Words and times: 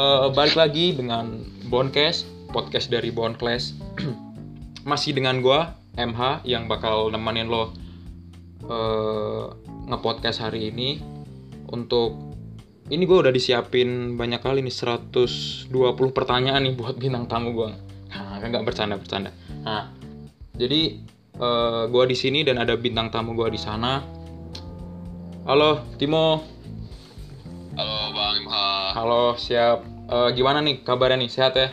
eh, 0.00 0.28
balik 0.32 0.56
lagi 0.56 0.96
dengan 0.96 1.44
Boncast, 1.68 2.24
podcast 2.50 2.88
dari 2.88 3.12
Bonclass. 3.12 3.76
Masih 4.90 5.12
dengan 5.12 5.44
gua 5.44 5.76
MH 6.00 6.48
yang 6.48 6.64
bakal 6.66 7.12
nemenin 7.12 7.52
lo 7.52 7.76
eh, 8.64 9.46
ngepodcast 9.92 10.40
hari 10.40 10.72
ini. 10.72 11.00
Untuk 11.70 12.18
ini 12.90 13.06
gue 13.06 13.22
udah 13.22 13.30
disiapin 13.30 14.18
banyak 14.18 14.42
kali 14.42 14.66
nih 14.66 14.74
120 14.74 15.70
pertanyaan 16.10 16.66
nih 16.66 16.74
buat 16.74 16.98
bintang 16.98 17.30
tamu 17.30 17.54
gua. 17.54 17.70
Nah, 18.10 18.42
nggak 18.42 18.66
bercanda 18.66 18.98
bercanda. 18.98 19.30
Nah, 19.62 19.94
jadi 20.58 20.98
eh, 21.38 21.82
gua 21.92 22.04
di 22.08 22.16
sini 22.18 22.42
dan 22.42 22.58
ada 22.58 22.74
bintang 22.74 23.12
tamu 23.12 23.36
gua 23.36 23.52
di 23.52 23.60
sana. 23.60 24.02
Halo, 25.46 25.86
Timo. 25.98 26.42
Halo 27.78 28.09
Bang 28.90 29.06
Halo, 29.06 29.38
siap. 29.38 29.86
Eh, 30.10 30.28
gimana 30.34 30.58
nih 30.58 30.82
kabarnya 30.82 31.22
nih? 31.22 31.30
Sehat 31.30 31.54
ya? 31.54 31.70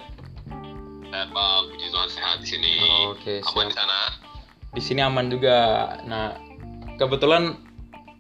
sehat 1.08 1.34
Bang, 1.34 1.66
puji 1.66 1.90
Tuhan 1.90 2.10
sehat 2.14 2.38
di 2.38 2.46
sini. 2.46 2.72
Oke, 3.10 3.42
Aman 3.42 3.50
siap. 3.66 3.70
di 3.70 3.76
sana? 3.76 3.98
Di 4.70 4.82
sini 4.86 5.02
aman 5.02 5.26
juga. 5.34 5.58
Nah, 6.06 6.38
kebetulan 7.02 7.58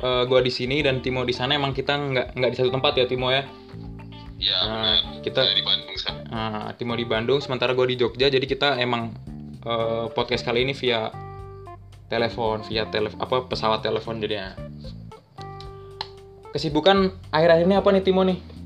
eh, 0.02 0.23
gua 0.25 0.41
di 0.41 0.49
sini 0.49 0.81
dan 0.81 1.05
Timo 1.05 1.21
di 1.21 1.29
sana 1.29 1.53
emang 1.53 1.77
kita 1.77 1.93
nggak 1.93 2.27
nggak 2.33 2.49
di 2.49 2.57
satu 2.57 2.73
tempat 2.73 2.97
ya 2.97 3.05
Timo 3.05 3.29
ya. 3.29 3.45
Iya, 4.38 4.57
Nah, 4.65 5.21
kita- 5.21 5.45
Saya 5.45 5.53
di 5.53 5.61
Bandung 5.61 5.93
sekarang. 5.93 6.25
Nah, 6.33 6.73
Timo 6.73 6.93
di 6.97 7.05
Bandung, 7.05 7.38
sementara 7.38 7.77
gue 7.77 7.85
di 7.93 8.02
Jogja. 8.02 8.33
Jadi 8.33 8.49
kita 8.49 8.81
emang 8.81 9.13
eh, 9.61 10.05
podcast 10.09 10.41
kali 10.41 10.66
ini 10.66 10.73
via 10.73 11.13
telepon, 12.09 12.66
via 12.66 12.89
tele 12.89 13.13
apa 13.13 13.45
pesawat 13.45 13.85
telepon 13.85 14.17
jadinya. 14.17 14.57
Kesibukan 16.49 17.13
akhir-akhir 17.29 17.69
ini 17.69 17.77
apa 17.77 17.89
nih 17.93 18.02
Timo 18.02 18.25
nih? 18.25 18.56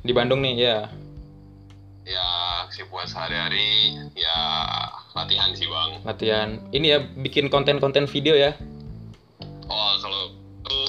Di 0.00 0.12
Bandung 0.12 0.40
nih 0.40 0.54
ya. 0.56 0.78
ya 2.00 2.28
kesibukan 2.66 3.06
sehari-hari, 3.06 3.94
ya 4.16 4.38
latihan 5.12 5.52
sih 5.52 5.68
Bang. 5.68 6.00
Latihan. 6.02 6.48
Ini 6.70 6.86
ya 6.88 6.98
bikin 6.98 7.46
konten-konten 7.46 8.08
video 8.08 8.34
ya. 8.34 8.56
Oh, 9.68 9.92
kalau 10.00 10.34
itu 10.58 10.80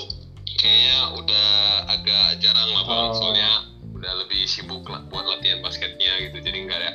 kayaknya 0.58 0.98
udah 1.14 1.48
agak 1.90 2.40
jarang 2.40 2.70
lah 2.72 2.84
Bang, 2.84 3.06
Oh. 3.06 3.14
soalnya 3.14 3.52
udah 3.92 4.14
lebih 4.18 4.50
sibuk 4.50 4.88
lah 4.88 5.04
buat 5.06 5.28
latihan 5.28 5.62
basketnya 5.62 6.10
gitu, 6.24 6.42
jadi 6.42 6.58
nggak 6.66 6.80
ada 6.80 6.92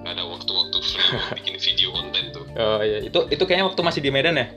nggak 0.00 0.12
ada 0.12 0.24
waktu-waktu 0.26 0.78
free 0.80 1.06
buat 1.06 1.30
bikin 1.38 1.56
video 1.60 1.88
konten 1.92 2.22
tuh. 2.32 2.44
Oh 2.50 2.80
iya, 2.82 2.98
itu 3.00 3.18
itu 3.28 3.42
kayaknya 3.44 3.68
waktu 3.68 3.80
masih 3.84 4.00
di 4.00 4.10
Medan 4.10 4.34
ya? 4.34 4.48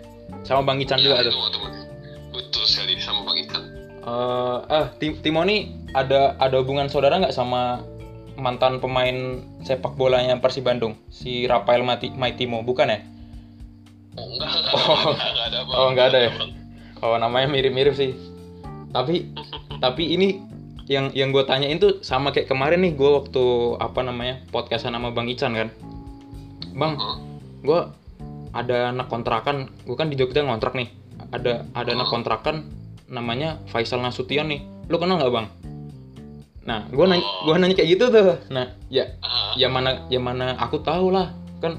Sama 0.42 0.64
Bang 0.64 0.82
Ican 0.82 0.98
juga 0.98 1.20
Ya, 1.20 1.30
tuh. 1.30 1.34
itu 1.36 1.38
waktu 1.38 1.58
Ikan. 4.02 4.10
Eh, 4.10 4.58
ah, 4.74 4.86
Tim- 4.98 5.20
Timo 5.22 5.46
nih 5.46 5.70
ada 5.94 6.34
ada 6.38 6.56
hubungan 6.58 6.90
saudara 6.90 7.22
nggak 7.22 7.36
sama 7.36 7.86
mantan 8.36 8.82
pemain 8.82 9.38
sepak 9.62 9.94
bolanya 9.94 10.34
Persib 10.42 10.66
Bandung, 10.66 10.98
si 11.14 11.46
Rafael 11.46 11.86
Mati 11.86 12.10
Maitimo, 12.10 12.66
bukan 12.66 12.90
ya? 12.90 13.00
Oh 14.18 14.28
enggak, 14.28 14.52
enggak, 14.52 14.76
Oh. 14.76 15.12
enggak, 15.16 15.30
ada 15.48 15.60
Bang. 15.64 15.76
Oh, 15.78 15.88
enggak 15.94 16.06
ada 16.12 16.20
ya? 16.20 16.32
Oh 17.02 17.16
namanya 17.16 17.48
mirip-mirip 17.48 17.96
sih. 17.96 18.12
Tapi 18.92 19.32
tapi 19.80 20.04
ini 20.12 20.42
yang 20.92 21.14
yang 21.16 21.32
gue 21.32 21.48
tanyain 21.48 21.80
tuh 21.80 22.04
sama 22.04 22.36
kayak 22.36 22.52
kemarin 22.52 22.84
nih 22.84 22.92
gue 23.00 23.08
waktu 23.08 23.44
apa 23.80 24.04
namanya 24.04 24.44
podcastan 24.52 24.98
sama 24.98 25.16
Bang 25.16 25.32
Ican 25.32 25.56
kan. 25.56 25.70
Bang, 26.76 27.00
gue 27.64 27.80
ada 28.52 28.92
anak 28.92 29.08
kontrakan, 29.08 29.72
gue 29.88 29.96
kan 29.96 30.12
di 30.12 30.20
Jogja 30.20 30.44
ngontrak 30.44 30.76
nih. 30.76 30.92
Ada 31.32 31.64
ada 31.72 31.90
anak 31.96 32.12
kontrakan 32.12 32.68
namanya 33.12 33.60
Faisal 33.68 34.00
Nasution 34.00 34.48
nih. 34.48 34.64
Lu 34.88 34.96
kenal 34.96 35.20
nggak 35.20 35.30
bang? 35.30 35.48
Nah, 36.62 36.86
gue 36.88 37.06
nanya, 37.06 37.20
Oh. 37.20 37.50
gua 37.50 37.58
nanya 37.58 37.76
kayak 37.76 37.90
gitu 37.98 38.06
tuh. 38.08 38.38
Nah, 38.48 38.72
ya 38.88 39.18
Ah, 39.20 39.52
ya 39.58 39.68
mana 39.68 40.06
ya 40.08 40.22
mana 40.22 40.56
aku 40.56 40.80
tahu 40.80 41.10
lah. 41.10 41.34
Kan 41.60 41.78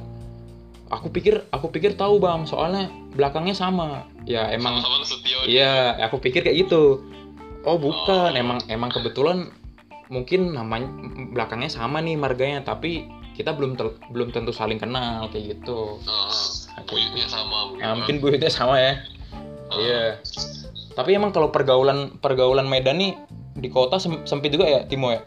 aku 0.91 1.09
pikir 1.09 1.43
aku 1.49 1.71
pikir 1.71 1.95
tahu 1.95 2.19
bang. 2.19 2.45
Soalnya 2.45 2.91
belakangnya 3.15 3.55
sama. 3.55 4.05
Ya 4.27 4.51
emang 4.51 4.79
iya 5.47 5.97
aku 6.03 6.19
pikir 6.19 6.45
kayak 6.45 6.69
gitu. 6.69 7.03
Oh 7.63 7.79
bukan. 7.79 8.35
Oh. 8.35 8.37
emang 8.37 8.59
emang 8.67 8.91
kebetulan 8.91 9.49
mungkin 10.11 10.53
namanya 10.53 10.91
belakangnya 11.31 11.71
sama 11.71 12.03
nih 12.03 12.19
marganya. 12.19 12.61
Tapi 12.61 13.07
kita 13.33 13.55
belum 13.55 13.79
tel- 13.79 13.97
belum 14.13 14.29
tentu 14.29 14.53
saling 14.53 14.77
kenal 14.77 15.31
kayak 15.31 15.57
gitu. 15.57 16.03
Ah, 16.05 16.83
buyutnya 16.85 17.25
sama 17.25 17.71
mungkin. 17.71 17.81
nah, 17.81 17.95
mungkin 17.97 18.17
buyutnya 18.19 18.51
sama 18.51 18.77
ya. 18.77 18.99
Ah, 19.71 19.79
iya 19.79 20.03
tapi 20.93 21.17
emang 21.17 21.33
kalau 21.33 21.49
pergaulan 21.49 22.17
pergaulan 22.21 22.69
Medan 22.69 23.01
nih 23.01 23.13
di 23.57 23.69
kota 23.69 23.97
sem- 24.01 24.25
sempit 24.25 24.53
juga 24.53 24.69
ya 24.69 24.81
Timo 24.89 25.13
ya? 25.13 25.21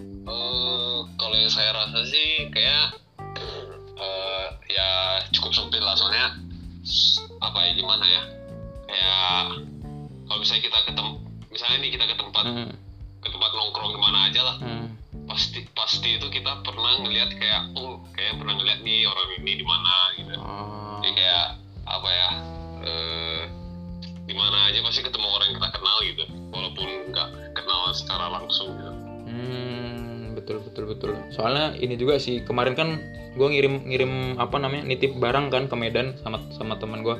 Eh, 0.00 0.98
kalau 1.16 1.36
yang 1.36 1.52
saya 1.52 1.72
rasa 1.72 2.00
sih 2.08 2.48
kayak 2.52 2.96
eh, 3.96 4.46
ya 4.72 4.88
cukup 5.32 5.52
sempit 5.52 5.80
lah. 5.80 5.96
Soalnya 5.96 6.36
apa 7.40 7.58
ya 7.64 7.72
gimana 7.76 8.04
ya? 8.04 8.22
Kayak 8.88 9.40
kalau 10.28 10.38
misalnya 10.40 10.62
kita 10.64 10.78
ke 10.88 10.92
misalnya 11.52 11.76
nih 11.84 11.90
kita 11.94 12.04
ke 12.08 12.16
tempat 12.18 12.44
hmm, 12.44 12.70
ke 13.20 13.28
tempat 13.30 13.50
nongkrong 13.52 13.92
ke 13.96 14.00
mana 14.00 14.18
aja 14.28 14.42
lah. 14.44 14.56
Hmm. 14.60 14.88
pasti 15.24 15.64
pasti 15.72 16.20
itu 16.20 16.28
kita 16.28 16.60
pernah 16.60 17.00
ngelihat 17.00 17.32
kayak 17.40 17.72
oh 17.80 17.96
kayak 18.12 18.36
pernah 18.36 18.60
ngeliat 18.60 18.84
nih 18.84 19.08
orang 19.08 19.28
ini 19.40 19.52
di 19.56 19.64
mana 19.64 19.94
gitu. 20.20 20.36
Oh. 20.36 21.00
jadi 21.00 21.10
kayak 21.16 21.46
apa 21.88 22.08
ya 22.12 22.28
eh 22.84 23.43
di 24.34 24.42
mana 24.42 24.66
aja 24.66 24.82
pasti 24.82 25.00
ketemu 25.00 25.26
orang 25.30 25.46
yang 25.46 25.56
kita 25.56 25.70
kenal 25.70 25.96
gitu 26.02 26.24
walaupun 26.50 26.88
nggak 27.08 27.28
kenal 27.54 27.80
secara 27.94 28.26
langsung 28.28 28.74
gitu 28.74 28.92
Hmm, 29.24 30.34
betul 30.34 30.62
betul 30.62 30.84
betul. 30.86 31.10
Soalnya 31.30 31.74
ini 31.74 31.94
juga 31.94 32.18
sih 32.18 32.42
kemarin 32.42 32.74
kan 32.74 32.98
gue 33.34 33.48
ngirim 33.48 33.82
ngirim 33.84 34.12
apa 34.36 34.58
namanya 34.58 34.84
nitip 34.84 35.14
barang 35.16 35.50
kan 35.50 35.66
ke 35.66 35.74
Medan 35.74 36.14
sama 36.18 36.38
sama 36.50 36.74
teman 36.76 37.02
gue. 37.02 37.16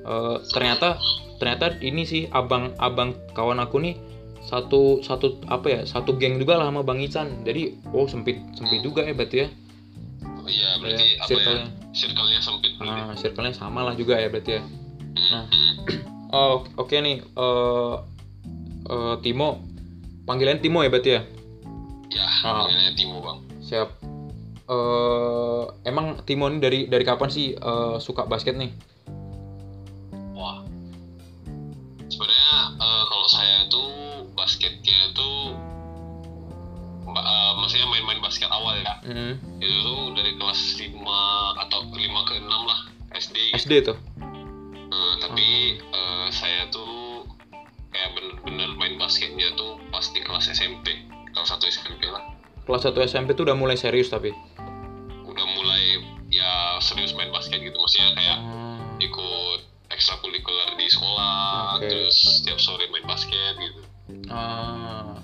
Eh, 0.00 0.36
ternyata 0.50 0.94
ternyata 1.38 1.74
ini 1.80 2.02
sih 2.02 2.22
abang 2.30 2.70
abang 2.78 3.14
kawan 3.32 3.58
aku 3.58 3.78
nih 3.78 3.94
satu 4.40 4.98
satu 5.00 5.42
apa 5.46 5.66
ya 5.68 5.80
satu 5.82 6.14
geng 6.14 6.38
juga 6.38 6.54
lah 6.56 6.70
sama 6.70 6.82
Bang 6.82 6.98
Ican. 6.98 7.42
Jadi 7.42 7.78
oh 7.90 8.06
sempit 8.06 8.38
sempit 8.54 8.78
juga 8.80 9.02
ya 9.02 9.12
berarti 9.12 9.36
ya. 9.40 9.48
iya 10.46 10.70
berarti 10.78 11.02
Kayak 11.02 11.18
apa 11.18 11.26
ya 11.26 11.26
circle-nya. 11.26 11.66
circle-nya 11.92 12.40
sempit 12.40 12.72
berarti 12.74 13.00
Nah, 13.00 13.14
circle-nya 13.14 13.54
sama 13.54 13.80
lah 13.82 13.94
juga 13.94 14.14
ya 14.16 14.26
berarti 14.26 14.50
ya. 14.54 14.62
nah. 15.28 15.44
Oh, 16.30 16.62
oke 16.76 16.94
nih 16.94 17.18
eh 17.18 17.94
eh, 18.86 19.14
Timo 19.20 19.62
panggilan 20.22 20.58
Timo 20.58 20.80
ya 20.80 20.88
berarti 20.88 21.10
ya. 21.10 21.22
ya 22.08 22.26
Ah. 22.40 22.62
panggilannya 22.62 22.94
Timo 22.94 23.18
bang 23.18 23.38
Siap. 23.60 23.88
eh 24.64 25.60
emang 25.84 26.22
Timo 26.22 26.46
ini 26.46 26.58
dari 26.58 26.86
dari 26.86 27.02
kapan 27.02 27.28
sih 27.28 27.50
eh, 27.52 27.96
suka 27.98 28.24
basket 28.24 28.54
nih? 28.54 28.70
wah 30.32 30.62
sebenarnya 32.06 32.50
eh, 32.76 33.02
kalau 33.04 33.26
saya 33.26 33.66
tuh 33.66 33.90
basketnya 34.32 35.10
tuh 35.12 35.52
ba- 37.06 37.20
eh, 37.20 37.52
maksudnya 37.56 37.86
main-main 37.86 38.20
basket 38.20 38.46
awal 38.48 38.72
ya 38.76 38.94
Hmm, 39.02 39.34
itu 39.58 39.76
tuh 39.80 40.14
dari 40.14 40.32
kelas 40.32 40.60
5 40.76 41.18
atau 41.58 41.80
5 41.88 41.98
ke 42.22 42.38
6 42.38 42.62
lah 42.62 42.80
SD. 43.12 43.36
SD 43.52 43.72
tuh. 43.82 43.98
Saya 46.32 46.66
tuh 46.68 47.26
kayak 47.88 48.10
bener-bener 48.14 48.70
main 48.74 48.94
basketnya 48.96 49.50
tuh 49.52 49.82
pas 49.88 50.06
di 50.06 50.20
kelas 50.20 50.46
SMP 50.48 50.94
kelas 51.28 51.50
1 51.52 51.58
SMP 51.68 52.06
lah 52.06 52.22
Kelas 52.62 52.82
1 52.84 52.94
SMP 53.04 53.28
tuh 53.32 53.42
udah 53.44 53.54
mulai 53.54 53.74
serius 53.74 54.06
tapi. 54.08 54.30
udah 55.22 55.46
mulai 55.48 55.98
ya 56.28 56.50
serius 56.78 57.10
main 57.12 57.30
basket 57.30 57.58
gitu 57.58 57.74
maksudnya 57.74 58.14
kayak 58.14 58.38
Hmm, 58.40 58.98
ikut 58.98 59.60
ekstrakurikuler 59.90 60.74
di 60.74 60.86
sekolah 60.86 61.76
Oke. 61.76 61.86
terus 61.88 62.14
setiap 62.36 62.58
sore 62.58 62.86
main 62.88 63.02
basket 63.04 63.54
gitu 63.56 63.80
ah. 64.28 65.18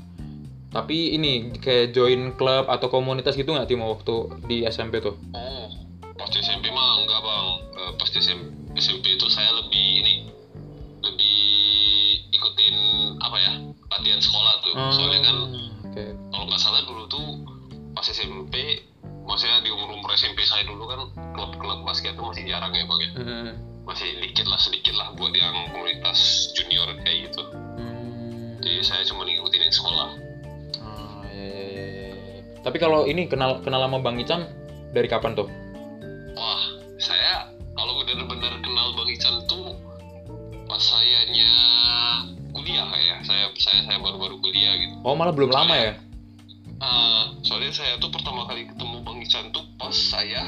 Tapi 0.68 1.14
ini 1.14 1.32
kayak 1.56 1.90
join 1.90 2.34
klub 2.34 2.66
atau 2.66 2.86
komunitas 2.86 3.32
gitu 3.32 3.48
nggak 3.48 3.66
Timo 3.66 3.88
waktu 3.88 4.14
di 4.44 4.56
SMP 4.64 4.98
tuh? 4.98 5.14
oh 5.32 5.70
pas 6.12 6.26
di 6.28 6.38
SMP 6.38 6.68
mah 6.68 6.98
enggak 6.98 7.20
bang 7.20 7.46
Eh, 7.76 7.92
pas 7.94 8.08
di 8.08 8.18
SMP, 8.18 8.50
SMP 8.74 9.04
itu 9.12 9.26
saya 9.28 9.52
lebih 9.54 9.86
ini 10.00 10.14
apa 13.26 13.36
ya 13.42 13.52
latihan 13.90 14.20
sekolah 14.22 14.52
tuh 14.62 14.72
soalnya 14.94 15.20
kan 15.26 15.36
Oke. 15.90 16.04
kalau 16.30 16.44
nggak 16.46 16.62
salah 16.62 16.82
dulu 16.86 17.02
tuh 17.10 17.26
pas 17.92 18.06
SMP 18.06 18.84
maksudnya 19.26 19.58
di 19.66 19.70
umur 19.74 19.98
umur 19.98 20.14
SMP 20.14 20.46
saya 20.46 20.62
dulu 20.62 20.86
kan 20.86 21.10
klub-klub 21.34 21.82
basket 21.82 22.14
tuh 22.14 22.30
masih 22.30 22.46
jarang 22.46 22.70
ya 22.70 22.86
bang 22.86 23.00
ya 23.02 23.10
Hmm, 23.16 23.50
masih 23.88 24.08
dikit 24.22 24.46
lah 24.46 24.60
sedikit 24.60 24.94
lah 24.94 25.10
buat 25.18 25.34
yang 25.34 25.74
komunitas 25.74 26.52
junior 26.54 26.86
kayak 27.02 27.30
gitu 27.32 27.42
hmm. 27.50 28.62
jadi 28.62 28.78
saya 28.86 29.02
cuma 29.08 29.26
ngikutin 29.26 29.62
yang 29.66 29.74
sekolah 29.74 30.08
iya, 31.34 31.50
iya, 31.50 31.84
iya. 31.90 32.40
Tapi 32.66 32.82
kalau 32.82 33.06
ini 33.06 33.30
kenal 33.30 33.62
kenal 33.62 33.78
sama 33.78 34.02
Bang 34.02 34.18
Ican 34.18 34.42
dari 34.90 35.06
kapan 35.06 35.38
tuh? 35.38 35.46
Saya 43.84 43.98
baru-baru 44.00 44.40
kuliah 44.40 44.72
gitu 44.78 44.94
oh 45.02 45.12
malah 45.12 45.34
belum 45.34 45.52
lama 45.52 45.76
ya 45.76 45.92
Eh, 46.76 47.22
soalnya 47.40 47.72
saya 47.72 47.96
tuh 47.96 48.12
pertama 48.12 48.44
kali 48.44 48.68
ketemu 48.68 49.00
Bang 49.00 49.16
Ican 49.16 49.48
tuh 49.48 49.64
pas 49.80 49.96
saya 49.96 50.44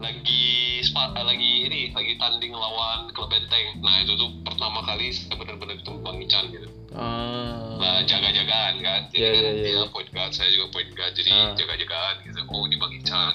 lagi 0.00 0.80
spa, 0.80 1.12
eh, 1.12 1.24
lagi 1.24 1.68
ini 1.68 1.92
lagi 1.92 2.16
tanding 2.16 2.56
lawan 2.56 3.12
klub 3.12 3.28
Benteng. 3.28 3.84
Nah 3.84 4.00
itu 4.00 4.16
tuh 4.16 4.32
pertama 4.40 4.80
kali 4.80 5.12
saya 5.12 5.36
benar-benar 5.36 5.76
ketemu 5.76 5.98
Bang 6.00 6.24
Ican 6.24 6.44
gitu. 6.48 6.68
Ah. 6.96 7.76
Nah 7.76 8.00
jaga-jagaan 8.08 8.74
kan. 8.80 9.00
Jadi 9.12 9.20
Iya, 9.20 9.28
kan 9.28 9.40
iya, 9.44 9.52
iya, 9.52 9.76
dia 9.76 9.92
point 9.92 10.08
guard, 10.08 10.32
saya 10.32 10.48
juga 10.48 10.72
point 10.72 10.88
guard. 10.96 11.12
Jadi 11.12 11.28
Ah. 11.28 11.52
jaga-jagaan 11.52 12.14
gitu. 12.24 12.40
Oh 12.48 12.62
ini 12.64 12.76
Bang 12.80 12.92
Ican. 12.96 13.34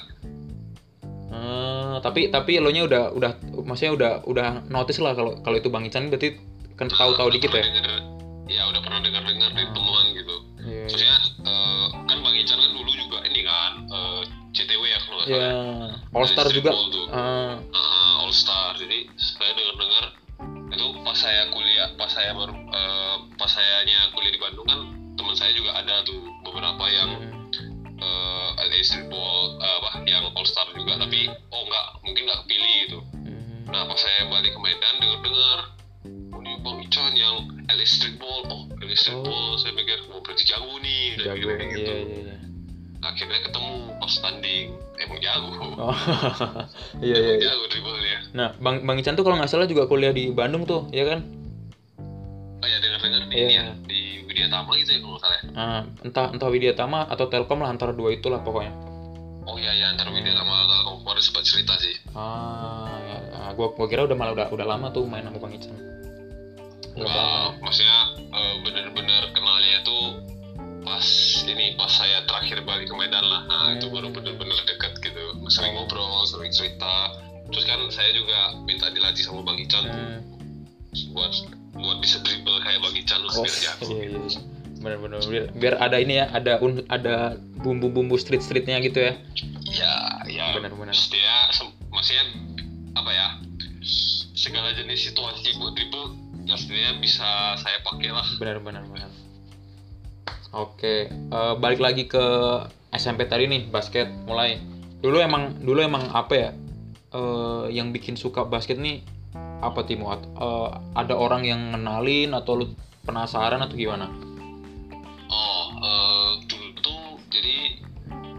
Ah, 1.30 1.96
tapi 2.02 2.34
tapi 2.34 2.58
lo 2.58 2.74
nya 2.74 2.82
udah 2.82 3.14
udah 3.14 3.30
maksudnya 3.62 3.92
udah 3.94 4.12
udah 4.26 4.48
notice 4.66 4.98
lah 4.98 5.14
kalau 5.14 5.38
kalau 5.38 5.54
itu 5.54 5.70
Bang 5.70 5.86
Ican 5.86 6.10
berarti 6.10 6.34
kan 6.74 6.90
Nah, 6.90 6.98
tahu-tahu 6.98 7.30
dikit 7.30 7.54
ya. 7.54 7.62
Ya 8.52 8.68
udah 8.68 8.80
pernah 8.80 9.00
dengar-dengar 9.00 9.50
dari 9.50 9.66
Ah. 9.66 9.72
temuan 9.72 10.04
gitu. 10.12 10.36
Iya. 10.62 10.82
Maksudnya 10.86 11.16
eh, 11.42 11.84
kan 12.06 12.16
Bang 12.20 12.36
Ican 12.36 12.58
kan 12.58 12.70
dulu 12.70 12.90
juga 12.92 13.18
ini 13.24 13.40
kan 13.42 13.72
eh, 13.88 14.20
CTW 14.52 14.82
ya 14.84 14.98
kalau 15.00 15.16
nggak 15.18 15.28
Ya, 15.28 15.40
salah. 15.40 15.92
All 16.12 16.26
Star 16.28 16.46
juga. 16.48 16.70
tuh. 16.70 17.06
Ah, 17.08 17.56
uh, 17.58 18.14
All 18.22 18.32
Star. 18.32 18.76
Jadi 18.76 19.08
saya 19.16 19.52
dengar-dengar 19.52 20.04
itu 20.72 20.86
pas 21.00 21.14
saya 21.14 21.42
kuliah, 21.48 21.88
pas 21.96 22.08
saya 22.08 22.32
baru 22.32 22.52
eh, 22.52 23.16
pas 23.34 23.48
sayanya 23.48 24.12
kuliah 24.12 24.32
di 24.32 24.40
Bandung 24.40 24.64
kan 24.64 24.80
teman 25.12 25.32
saya 25.32 25.52
juga 25.52 25.72
ada 25.74 26.00
tuh 26.02 26.16
beberapa 26.42 26.84
yang 26.88 27.10
hmm. 27.16 28.00
eh, 28.00 28.48
LA 28.62 28.80
Streetball 28.80 29.56
eh, 29.56 29.74
apa 29.80 29.90
yang 30.04 30.24
All 30.32 30.44
Star 30.44 30.68
juga 30.72 30.96
tapi 30.96 31.28
oh 31.28 31.62
enggak 31.62 31.86
mungkin 32.02 32.22
nggak 32.24 32.40
kepilih 32.44 32.72
gitu. 32.84 32.98
Hmm. 33.16 33.68
Nah 33.68 33.84
pas 33.84 33.96
saya 33.96 34.28
balik 34.28 34.52
ke 34.52 34.60
Medan 34.60 34.94
dengar-dengar 34.98 35.58
Ican 36.92 37.16
yang 37.16 37.36
LA 37.66 37.86
Streetball 37.88 38.40
oh 38.46 38.62
LA 38.76 38.92
Streetball 38.92 39.56
saya 39.56 39.72
pikir 39.72 39.98
oh 40.12 40.20
berarti 40.20 40.44
jago 40.44 40.76
nih 40.78 41.16
Jago. 41.16 41.32
pikir 41.32 41.48
kayak 41.56 41.70
gitu. 41.72 41.80
Iya, 41.82 41.96
iya, 41.98 42.18
iya. 42.20 42.36
Akhirnya 43.02 43.40
ketemu 43.42 43.72
pas 43.96 44.14
tanding 44.14 44.66
emang 45.00 45.18
jago. 45.18 45.48
Oh. 45.80 45.96
iya, 47.06 47.16
iya. 47.16 47.32
Iya. 47.34 47.48
jago 47.48 47.64
dribblenya. 47.66 48.18
Nah, 48.32 48.48
Bang 48.60 48.84
Bang 48.84 49.00
Ican 49.00 49.16
tuh 49.16 49.24
kalau 49.24 49.40
nggak 49.40 49.48
salah 49.48 49.64
juga 49.64 49.88
kuliah 49.88 50.12
di 50.12 50.28
Bandung 50.30 50.62
tuh, 50.62 50.86
ya 50.92 51.08
kan? 51.08 51.24
Oh 52.62 52.68
ya 52.68 52.76
dengar-dengar 52.78 53.26
di 53.26 53.34
Iya. 53.34 53.42
ini 53.42 53.54
ya 53.56 53.64
di 53.82 54.00
Widya 54.22 54.46
Tama 54.46 54.70
gitu 54.76 54.90
ya 54.92 54.98
kalau 55.00 55.16
nggak 55.16 55.22
salah 55.24 55.36
ya. 55.36 55.44
Ah, 55.56 55.80
entah 56.04 56.26
entah 56.30 56.48
Widya 56.48 56.72
Tama 56.76 57.08
atau 57.08 57.24
Telkom 57.26 57.58
lah 57.58 57.72
antara 57.72 57.90
dua 57.90 58.12
itulah 58.12 58.38
pokoknya. 58.38 58.70
Oh 59.42 59.56
iya 59.56 59.72
ya 59.74 59.86
antara 59.90 60.12
Widya 60.12 60.30
Tama 60.30 60.54
Telkom 60.68 61.02
kemarin 61.02 61.22
sempat 61.24 61.42
cerita 61.42 61.72
sih. 61.80 61.96
Ah, 62.12 62.86
ya. 63.02 63.16
Ah, 63.34 63.50
gua 63.56 63.72
gua 63.72 63.86
kira 63.88 64.04
udah 64.04 64.14
malah 64.14 64.32
udah 64.36 64.46
udah 64.52 64.66
lama 64.68 64.92
tuh 64.92 65.08
main 65.08 65.24
sama 65.24 65.40
Bang 65.40 65.56
Ican. 65.56 65.74
Lama. 66.94 67.56
maksudnya 67.58 67.98
eh, 68.18 68.54
bener-bener 68.60 69.22
kenalnya 69.32 69.80
tuh 69.82 70.04
pas 70.82 71.06
ini 71.42 71.72
pas 71.72 71.88
saya 71.88 72.26
terakhir 72.26 72.60
balik 72.62 72.86
ke 72.86 72.94
Medan 72.94 73.22
lah. 73.22 73.46
Nah 73.46 73.72
itu 73.72 73.86
Hmm. 73.86 73.94
baru 73.94 74.08
bener-bener 74.10 74.58
deket 74.66 74.98
gitu. 74.98 75.22
Sering 75.48 75.72
ngobrol, 75.72 76.26
sering 76.26 76.50
cerita. 76.50 77.16
Terus 77.48 77.64
kan 77.64 77.80
saya 77.88 78.10
juga 78.10 78.38
minta 78.62 78.88
dilatih 78.88 79.22
sama 79.22 79.40
Bang 79.42 79.56
Ican 79.56 79.84
Hmm. 79.84 80.18
buat 81.10 81.32
buat 81.72 81.98
bisa 81.98 82.20
dribble 82.20 82.60
kayak 82.60 82.80
Bang 82.80 82.92
Ican 82.92 83.20
lah 83.22 83.32
Oh, 83.32 83.44
biar 83.44 83.56
jago. 83.56 83.84
iya, 83.88 84.04
iya. 84.04 84.20
iya. 84.20 84.40
Bener-bener 84.82 85.18
biar, 85.22 85.44
biar 85.54 85.74
ada 85.78 85.96
ini 85.96 86.18
ya, 86.18 86.26
ada 86.28 86.58
un, 86.58 86.82
ada 86.90 87.38
bumbu-bumbu 87.56 88.18
street-streetnya 88.18 88.82
gitu 88.82 88.98
ya. 89.00 89.14
Ya, 89.62 89.94
ya. 90.26 90.44
Benar-benar. 90.52 90.90
Dia 90.92 91.36
sem- 91.54 91.70
maksudnya 91.88 92.26
apa 92.92 93.10
ya? 93.10 93.26
Segala 94.34 94.74
jenis 94.74 95.06
situasi 95.06 95.54
buat 95.54 95.72
dribble 95.72 96.18
ya 96.46 96.54
sebenarnya 96.58 96.92
bisa 97.02 97.58
saya 97.58 97.78
pakai 97.86 98.10
lah. 98.10 98.26
Benar-benar 98.38 98.84
benar. 98.88 99.10
Oke, 100.52 101.08
eh, 101.08 101.54
balik 101.56 101.80
lagi 101.80 102.04
ke 102.04 102.24
SMP 102.92 103.24
tadi 103.24 103.48
nih, 103.48 103.72
basket 103.72 104.10
mulai. 104.28 104.60
Dulu 105.00 105.16
emang 105.18 105.64
dulu 105.64 105.80
emang 105.80 106.12
apa 106.12 106.34
ya? 106.36 106.50
eh, 107.12 107.64
yang 107.72 107.92
bikin 107.92 108.16
suka 108.16 108.48
basket 108.48 108.80
nih 108.80 109.04
apa 109.62 109.84
Timo? 109.86 110.10
Eh, 110.12 110.68
ada 110.96 111.14
orang 111.14 111.46
yang 111.46 111.60
ngenalin 111.76 112.34
atau 112.34 112.64
lu 112.64 112.66
penasaran 113.04 113.60
atau 113.62 113.76
gimana? 113.76 114.08
Oh, 115.32 115.64
eh, 115.80 116.30
dulu 116.48 116.68
tuh 116.80 117.02
jadi 117.32 117.80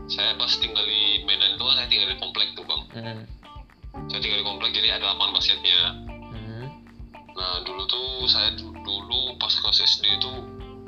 saya 0.09 0.37
pas 0.37 0.51
tinggal 0.59 0.83
di 0.85 1.23
Medan 1.25 1.57
itu 1.57 1.65
saya 1.73 1.87
tinggal 1.89 2.09
di 2.13 2.17
komplek 2.19 2.47
tuh 2.57 2.65
bang. 2.67 2.81
Hmm. 2.93 3.23
Saya 4.09 4.19
tinggal 4.19 4.39
di 4.41 4.47
komplek 4.47 4.71
jadi 4.73 4.99
ada 4.99 5.13
lapangan 5.13 5.37
basketnya. 5.37 6.12
Nah 7.33 7.61
dulu 7.61 7.83
tuh 7.83 8.07
saya 8.25 8.53
du- 8.53 8.75
dulu 8.75 9.21
pas 9.35 9.51
kelas 9.51 9.79
SD 9.79 10.05
itu 10.13 10.31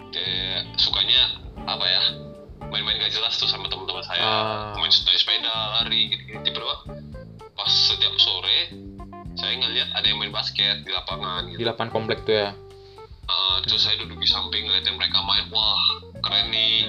kayak 0.10 0.76
sukanya 0.76 1.22
apa 1.60 1.84
ya 1.84 2.04
main-main 2.66 2.98
gak 2.98 3.12
jelas 3.12 3.36
tuh 3.36 3.46
sama 3.46 3.66
teman-teman 3.66 4.02
saya 4.02 4.22
Ah. 4.22 4.74
main 4.76 4.90
sepeda 4.90 5.54
lari 5.80 6.08
gitu-gitu 6.08 6.40
tiba-tiba 6.44 6.76
pas 7.52 7.70
setiap 7.70 8.14
sore 8.16 8.72
saya 9.36 9.54
ngeliat 9.56 9.90
ada 9.92 10.06
yang 10.06 10.18
main 10.18 10.32
basket 10.32 10.82
di 10.82 10.90
lapangan 10.90 11.46
Di 11.46 11.52
gitu. 11.54 11.66
lapangan 11.66 11.92
komplek 11.92 12.24
tuh 12.24 12.36
ya. 12.38 12.50
Ah, 13.26 13.58
terus 13.60 13.82
saya 13.82 13.98
duduk 13.98 14.16
di 14.16 14.26
samping 14.26 14.64
ngeliatin 14.64 14.94
mereka 14.94 15.20
main 15.20 15.50
wah 15.50 15.82
keren 16.22 16.48
nih. 16.48 16.88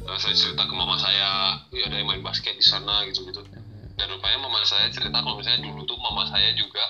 Nah, 0.00 0.16
saya 0.16 0.32
cerita 0.32 0.62
ke 0.62 0.72
mama 0.72 0.96
saya, 0.96 1.60
"Wih, 1.68 1.82
ada 1.82 1.92
yang 1.92 2.08
main 2.08 2.22
basket 2.22 2.54
di 2.54 2.62
sana 2.62 3.04
gitu-gitu. 3.04 3.42
Hmm. 3.42 3.60
Dan 3.92 4.06
rupanya 4.08 4.40
mama 4.40 4.62
saya 4.64 4.88
cerita 4.88 5.12
kalau 5.12 5.36
misalnya 5.36 5.60
dulu 5.62 5.84
tuh 5.84 5.98
mama 5.98 6.24
saya 6.24 6.54
juga 6.54 6.80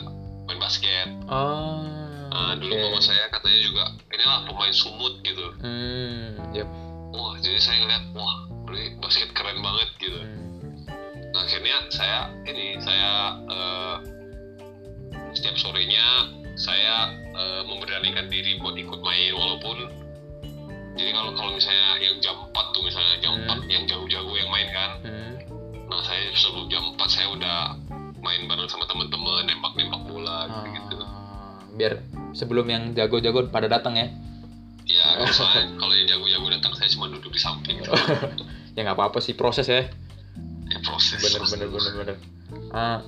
main 0.50 0.58
basket. 0.58 1.08
Oh. 1.30 1.86
Nah, 2.30 2.54
dulu 2.58 2.74
oke. 2.74 2.82
mama 2.90 3.00
saya 3.02 3.30
katanya 3.30 3.60
juga 3.62 3.84
inilah 4.10 4.38
pemain 4.50 4.74
sumut 4.74 5.14
gitu. 5.22 5.46
Hmm. 5.62 6.34
Yep. 6.54 6.68
Wah, 7.14 7.34
jadi 7.42 7.58
saya 7.58 7.76
ngeliat, 7.82 8.04
wah, 8.14 8.36
ini 8.70 8.98
basket 9.02 9.30
keren 9.34 9.58
banget 9.62 9.88
gitu. 9.98 10.18
Hmm. 10.18 10.86
Nah, 11.30 11.42
akhirnya 11.46 11.76
saya 11.90 12.18
ini 12.46 12.78
saya 12.82 13.10
eh, 13.46 13.96
setiap 15.34 15.54
sorenya 15.58 16.06
saya 16.58 17.14
eh, 17.14 17.62
memberanikan 17.66 18.26
diri 18.26 18.58
buat 18.58 18.74
ikut 18.74 18.98
main 18.98 19.30
walaupun 19.34 19.78
jadi 20.98 21.16
kalau 21.16 21.32
kalau 21.38 21.54
misalnya 21.54 22.02
yang 22.02 22.18
jam 22.18 22.34
4 22.50 22.74
tuh 22.74 22.82
misalnya 22.82 23.14
jam 23.22 23.32
Hmm. 23.38 23.62
4 23.62 23.72
yang 23.72 23.84
jago-jago 23.86 24.32
yang 24.36 24.50
main 24.50 24.68
kan 24.74 24.90
Hmm. 25.06 25.32
Nah 25.86 26.02
saya 26.02 26.34
sebelum 26.34 26.66
jam 26.66 26.82
4 26.98 27.06
saya 27.06 27.26
udah 27.30 27.58
main 28.30 28.46
bareng 28.46 28.70
sama 28.70 28.86
teman-teman 28.86 29.42
nembak-nembak 29.50 30.02
bola 30.06 30.46
gitu-gitu. 30.46 30.96
Ah, 31.02 31.66
biar 31.74 31.98
sebelum 32.30 32.66
yang 32.70 32.94
jago-jago 32.94 33.50
pada 33.50 33.66
datang 33.66 33.98
ya. 33.98 34.06
Ya 34.86 35.26
kalau 35.78 35.94
yang 35.94 36.06
jago-jago 36.06 36.46
datang 36.46 36.72
saya 36.78 36.86
cuma 36.94 37.10
duduk 37.10 37.34
di 37.34 37.40
samping. 37.42 37.82
ya 38.78 38.80
nggak 38.86 38.94
apa-apa 38.94 39.18
sih 39.18 39.34
proses 39.34 39.66
ya. 39.66 39.90
Ya, 40.70 40.78
proses. 40.86 41.18
Bener 41.18 41.42
proses. 41.42 41.52
bener 41.58 41.68
bener 41.74 41.92
bener. 41.98 42.16
Ah, 42.70 43.02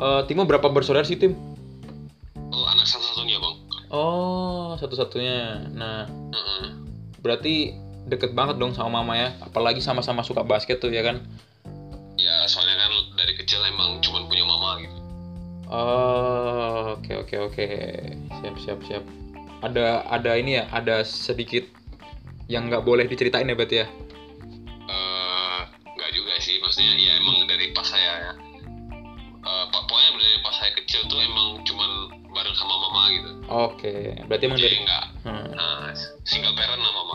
eh, 0.00 0.20
Timo 0.24 0.48
berapa 0.48 0.64
bersaudara 0.72 1.04
sih 1.04 1.20
Tim? 1.20 1.36
Oh 2.52 2.64
anak 2.64 2.88
satu-satunya 2.88 3.36
bang. 3.36 3.56
Oh 3.92 4.72
satu-satunya. 4.80 5.68
Nah 5.76 6.08
Heeh. 6.08 6.64
berarti 7.20 7.76
deket 8.08 8.32
banget 8.32 8.56
dong 8.56 8.72
sama 8.72 9.04
mama 9.04 9.20
ya. 9.20 9.36
Apalagi 9.44 9.84
sama-sama 9.84 10.24
suka 10.24 10.40
basket 10.44 10.80
tuh 10.80 10.88
ya 10.88 11.04
kan. 11.04 11.20
Ya 12.16 12.44
soalnya 12.48 12.76
kan 12.76 12.91
dari 13.22 13.34
kecil 13.38 13.62
emang 13.64 14.02
cuma 14.02 14.26
punya 14.26 14.42
mama 14.42 14.82
gitu. 14.82 14.98
Oh 15.70 16.98
oke 16.98 17.12
oke 17.16 17.36
oke 17.48 17.66
siap 18.42 18.56
siap 18.60 18.78
siap. 18.84 19.04
Ada 19.62 20.04
ada 20.10 20.34
ini 20.36 20.58
ya 20.60 20.66
ada 20.68 21.00
sedikit 21.00 21.64
yang 22.50 22.68
nggak 22.68 22.82
boleh 22.82 23.06
diceritain 23.06 23.46
ya 23.46 23.54
berarti 23.56 23.76
ya. 23.80 23.86
Eh 24.84 25.60
nggak 25.88 26.10
juga 26.12 26.34
sih 26.42 26.60
maksudnya 26.60 26.92
ya 26.92 27.16
emang 27.16 27.46
dari 27.46 27.70
pas 27.72 27.86
saya 27.86 28.12
ya. 28.20 28.32
Eh, 29.42 29.64
po- 29.70 29.86
pokoknya 29.88 30.10
dari 30.18 30.38
pas 30.44 30.54
saya 30.54 30.70
kecil 30.76 31.00
tuh 31.08 31.18
emang 31.18 31.64
cuman 31.64 31.90
bareng 32.30 32.56
sama 32.58 32.74
mama 32.76 33.02
gitu. 33.10 33.30
Oke 33.48 33.94
berarti 34.28 34.44
emang 34.44 34.58
Jadi 34.60 34.68
dari. 34.68 34.84
nggak 34.84 35.04
Hmm. 35.22 35.48
nah, 35.54 35.94
single 36.26 36.52
parent 36.52 36.82
lah 36.82 36.92
mama. 36.92 37.14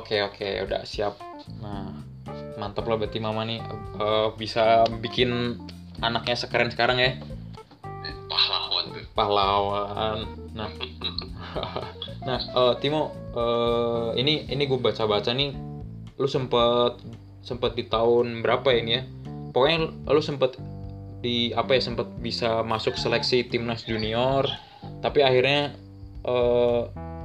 Oke 0.00 0.18
oke 0.24 0.48
udah 0.66 0.82
siap. 0.82 1.14
Nah 1.62 1.93
mantap 2.56 2.86
lah 2.86 2.96
berarti 2.98 3.18
mama 3.18 3.42
nih. 3.46 3.60
Eh, 3.98 4.28
bisa 4.38 4.84
bikin 5.00 5.60
anaknya 6.02 6.36
sekeren 6.36 6.70
sekarang 6.70 6.98
ya. 7.00 7.18
Pahlawan 8.30 8.84
tuh. 8.90 9.04
pahlawan. 9.14 10.18
Nah. 10.54 10.70
Nah 12.24 12.40
eh, 12.40 12.74
Timo 12.80 13.12
eh, 13.36 14.16
ini 14.16 14.48
ini 14.48 14.64
gue 14.64 14.80
baca 14.80 15.04
baca 15.04 15.30
nih. 15.30 15.52
Lu 16.16 16.24
sempet 16.24 16.98
sempet 17.44 17.76
di 17.76 17.84
tahun 17.84 18.40
berapa 18.40 18.64
ya 18.72 18.78
ini 18.80 18.92
ya? 18.96 19.02
Pokoknya 19.52 19.92
lu, 20.08 20.18
sempet 20.24 20.56
di 21.20 21.54
apa 21.54 21.78
ya 21.78 21.82
sempet 21.84 22.08
bisa 22.20 22.60
masuk 22.66 22.98
seleksi 23.00 23.48
timnas 23.48 23.88
junior 23.88 24.44
tapi 25.00 25.24
akhirnya 25.24 25.72
eh, 26.24 26.82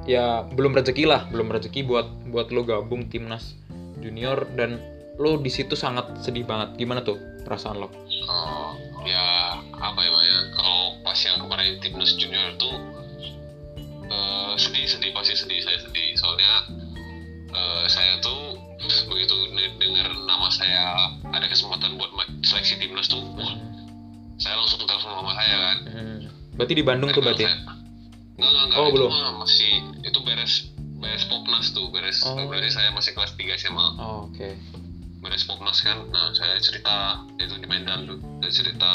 ya 0.08 0.48
belum 0.56 0.72
rezeki 0.72 1.04
lah 1.04 1.28
belum 1.28 1.52
rezeki 1.52 1.84
buat 1.84 2.08
buat 2.32 2.48
lu 2.48 2.64
gabung 2.64 3.12
timnas 3.12 3.60
junior 4.00 4.48
dan 4.56 4.80
lu 5.20 5.36
di 5.36 5.48
situ 5.48 5.74
sangat 5.74 6.16
sedih 6.18 6.42
banget 6.42 6.74
gimana 6.76 7.00
tuh 7.00 7.14
perasaan 7.42 7.76
lo 7.76 7.88
Oh, 8.22 8.72
ya 9.02 9.26
apa 9.74 9.98
ya 9.98 10.08
Bang, 10.08 10.24
ya 10.24 10.38
kalau 10.54 10.78
pas 11.02 11.18
yang 11.18 11.36
kemarin 11.38 11.76
timnas 11.78 12.14
junior 12.14 12.54
tuh 12.56 12.76
eh, 14.06 14.52
sedih 14.56 14.86
sedih 14.86 15.10
pasti 15.10 15.34
sedih 15.34 15.58
saya 15.58 15.78
sedih 15.78 16.08
soalnya 16.14 16.52
eh, 17.50 17.84
saya 17.86 18.16
tuh 18.18 18.56
begitu 19.06 19.34
de- 19.50 19.76
dengar 19.78 20.08
nama 20.24 20.48
saya 20.48 20.84
ada 21.26 21.44
kesempatan 21.44 21.94
buat 21.94 22.10
seleksi 22.40 22.78
timnas 22.78 23.06
tuh 23.06 23.20
saya 24.36 24.56
langsung 24.56 24.80
telepon 24.80 25.12
mama 25.12 25.36
saya 25.36 25.56
kan 25.58 25.76
Hmm. 25.86 26.18
Berarti 26.52 26.74
di 26.74 26.82
Bandung 26.82 27.08
tuh 27.10 27.20
berarti. 27.20 27.40
ya? 27.40 27.50
Saya- 27.50 27.78
Enggak, 28.36 28.50
enggak, 28.50 28.64
enggak. 28.66 28.78
Oh, 28.78 28.86
itu 28.86 28.94
belum. 28.94 29.10
mah 29.10 29.32
masih 29.38 29.72
itu 30.02 30.18
beres 30.22 30.52
beres 30.94 31.24
popnas 31.26 31.66
tuh 31.70 31.88
beres 31.88 32.20
Oh. 32.22 32.36
berarti 32.42 32.68
saya 32.68 32.88
masih 32.90 33.12
kelas 33.12 33.32
3 33.34 33.52
SMA 33.54 33.86
Oh, 33.96 34.24
oke. 34.26 34.48
beres 34.48 34.79
popnas 35.20 35.84
kan? 35.84 36.08
Nah 36.08 36.32
saya 36.32 36.56
cerita 36.56 37.20
itu 37.36 37.54
di 37.60 37.66
Medan 37.68 38.08
tuh. 38.08 38.18
Saya 38.40 38.52
cerita 38.52 38.92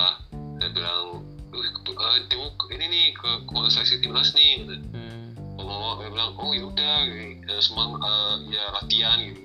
saya 0.57 0.69
bilang 0.73 1.21
"Duh, 1.53 1.61
ke- 1.61 1.93
eh, 1.93 2.25
Timo 2.27 2.49
ini 2.73 2.85
nih 2.89 3.05
ke 3.13 3.29
seleksi 3.69 4.01
timnas 4.01 4.33
nih 4.33 4.65
gitu. 4.65 4.75
Hmm. 4.93 5.37
Mama 5.65 5.97
dia 6.03 6.13
bilang 6.13 6.37
oh 6.37 6.53
yaudah 6.53 7.09
ya, 7.09 7.57
semang 7.61 7.97
eh, 8.01 8.35
ya 8.57 8.63
latihan 8.81 9.17
gitu. 9.21 9.41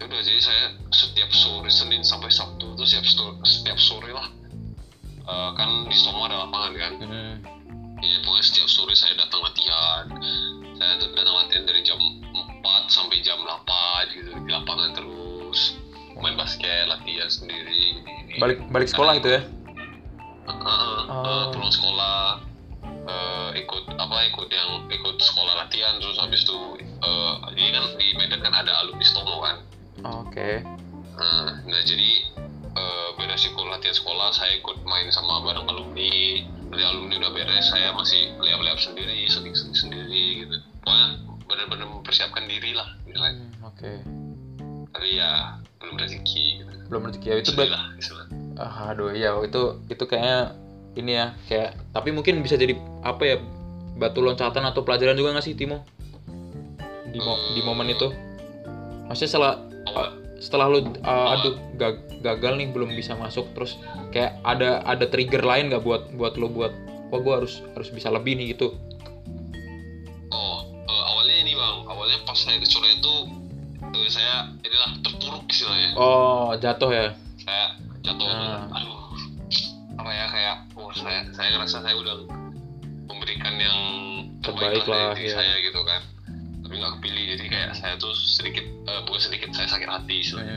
Ya 0.00 0.02
udah 0.10 0.20
jadi 0.20 0.40
saya 0.42 0.64
setiap 0.92 1.30
sore 1.32 1.70
Senin 1.70 2.02
sampai 2.02 2.28
Sabtu 2.28 2.76
tuh 2.76 2.84
setiap 2.84 3.06
sore, 3.06 3.32
setiap 3.44 3.78
sore 3.78 4.10
lah. 4.12 4.28
Eh, 5.24 5.50
kan 5.56 5.88
di 5.88 5.96
Somo 5.96 6.28
ada 6.28 6.44
lapangan 6.44 6.72
kan? 6.76 6.92
Hmm. 7.00 7.36
ya 8.04 8.20
pokoknya 8.20 8.44
setiap 8.44 8.68
sore 8.68 8.92
saya 8.92 9.16
datang 9.16 9.40
latihan. 9.40 10.04
Saya 10.76 11.00
datang 11.00 11.36
latihan 11.40 11.64
dari 11.64 11.80
jam 11.80 11.96
4 11.96 12.92
sampai 12.92 13.24
jam 13.24 13.40
8 13.40 14.12
gitu 14.12 14.30
di 14.44 14.50
lapangan 14.52 14.92
terus 14.92 15.23
main 16.20 16.36
basket 16.38 16.86
latihan 16.86 17.28
sendiri. 17.28 18.00
Balik 18.38 18.58
balik 18.70 18.88
sekolah 18.90 19.18
itu 19.18 19.28
ya? 19.30 19.42
Heeh, 20.44 21.00
heeh, 21.08 21.22
Oh. 21.24 21.48
pulang 21.56 21.72
sekolah 21.72 22.36
eh, 22.84 23.48
ikut 23.64 23.84
apa 23.96 24.16
ikut 24.28 24.48
yang 24.52 24.84
ikut 24.92 25.16
sekolah 25.20 25.64
latihan 25.64 25.96
terus 26.00 26.20
habis 26.20 26.44
itu 26.44 26.56
eh, 26.80 27.32
ini 27.56 27.72
kan 27.72 27.84
di 27.96 28.08
Medan 28.16 28.40
kan 28.44 28.52
ada 28.52 28.72
alumni 28.84 29.04
Stomo 29.04 29.40
kan 29.40 29.56
Oke. 30.04 30.60
nah, 31.16 31.64
nah 31.64 31.80
jadi 31.84 32.10
eh, 32.76 33.08
beres 33.16 33.44
ikut 33.48 33.64
latihan 33.64 33.96
sekolah 33.96 34.36
saya 34.36 34.60
ikut 34.60 34.84
main 34.84 35.08
sama 35.08 35.40
bareng 35.48 35.64
alumni 35.64 36.12
dari 36.68 36.84
alumni 36.84 37.14
udah 37.24 37.32
beres 37.32 37.64
saya 37.72 37.92
masih 37.96 38.32
liap-liap 38.40 38.76
sendiri 38.80 39.24
sedih 39.28 39.54
sendiri 39.72 40.44
gitu 40.44 40.56
pokoknya 40.84 41.08
benar-benar 41.44 41.86
mempersiapkan 41.88 42.44
diri 42.48 42.72
lah 42.76 42.88
gitu. 43.08 43.16
Hmm, 43.20 43.48
Oke. 43.64 44.00
Tapi 44.94 45.18
ya 45.18 45.58
belum 45.82 45.94
rezeki. 45.98 46.62
Gitu 46.62 46.70
Belum 46.86 47.02
rezeki 47.10 47.26
ya 47.26 47.36
itu 47.42 47.50
istilah. 47.50 47.82
Ah, 48.54 48.94
aduh 48.94 49.10
iya 49.10 49.34
itu 49.42 49.82
itu 49.90 50.04
kayaknya 50.06 50.54
ini 50.94 51.18
ya 51.18 51.26
kayak 51.50 51.74
tapi 51.90 52.14
mungkin 52.14 52.38
bisa 52.38 52.54
jadi 52.54 52.78
apa 53.02 53.22
ya 53.26 53.36
batu 53.98 54.22
loncatan 54.22 54.62
atau 54.62 54.86
pelajaran 54.86 55.18
juga 55.18 55.34
nggak 55.34 55.46
sih 55.46 55.58
Timo? 55.58 55.82
Di 57.10 57.18
mo- 57.18 57.42
di 57.54 57.60
momen 57.66 57.90
itu. 57.90 58.14
Maksudnya 59.10 59.30
setelah 59.30 59.54
Awal, 59.84 60.06
setelah 60.38 60.66
lu 60.70 60.78
uh, 61.04 61.34
aduh 61.34 61.54
ga- 61.76 62.00
gagal 62.22 62.56
nih 62.56 62.70
belum 62.72 62.94
bisa 62.94 63.18
masuk 63.18 63.50
terus 63.52 63.76
kayak 64.14 64.38
ada 64.46 64.80
ada 64.86 65.04
trigger 65.10 65.42
lain 65.44 65.68
nggak 65.74 65.82
buat 65.84 66.14
buat 66.14 66.38
lu 66.38 66.48
buat 66.48 66.72
wah 67.12 67.20
gue 67.20 67.34
harus 67.42 67.60
harus 67.74 67.90
bisa 67.90 68.08
lebih 68.08 68.38
nih 68.38 68.54
gitu? 68.56 68.72
Oh 70.30 70.58
eh, 70.88 71.02
awalnya 71.10 71.36
ini 71.42 71.52
bang. 71.58 71.76
Awalnya 71.90 72.18
pas 72.22 72.38
saya 72.38 72.56
kecoret 72.62 72.98
itu 73.02 73.14
eh, 73.96 74.08
saya 74.08 74.34
inilah 74.58 74.90
terpuruk 75.00 75.44
istilahnya. 75.46 75.90
Oh 75.94 76.52
jatuh 76.54 76.90
ya? 76.90 77.06
Saya 77.38 77.64
jatuh. 78.00 78.26
Ah. 78.26 78.66
aduh. 78.72 79.00
Apa 79.94 80.10
ya 80.10 80.26
kayak 80.26 80.54
oh 80.74 80.90
saya 80.90 81.22
saya 81.30 81.48
ngerasa 81.52 81.78
saya 81.80 81.94
udah 81.94 82.14
memberikan 83.04 83.54
yang 83.56 83.78
Terbaik 84.40 84.82
terbaik 84.82 84.84
lah 84.86 85.14
dari 85.14 85.24
ya. 85.24 85.34
saya 85.34 85.54
gitu 85.58 85.80
kan. 85.80 86.02
Tapi 86.60 86.74
nggak 86.74 86.92
kepilih 86.98 87.24
jadi 87.32 87.44
kayak 87.46 87.70
saya 87.74 87.94
tuh 87.96 88.12
sedikit 88.12 88.64
eh, 88.64 89.00
bukan 89.04 89.20
sedikit 89.22 89.48
saya 89.52 89.68
sakit 89.68 89.86
hati 89.86 90.16
istilahnya 90.20 90.56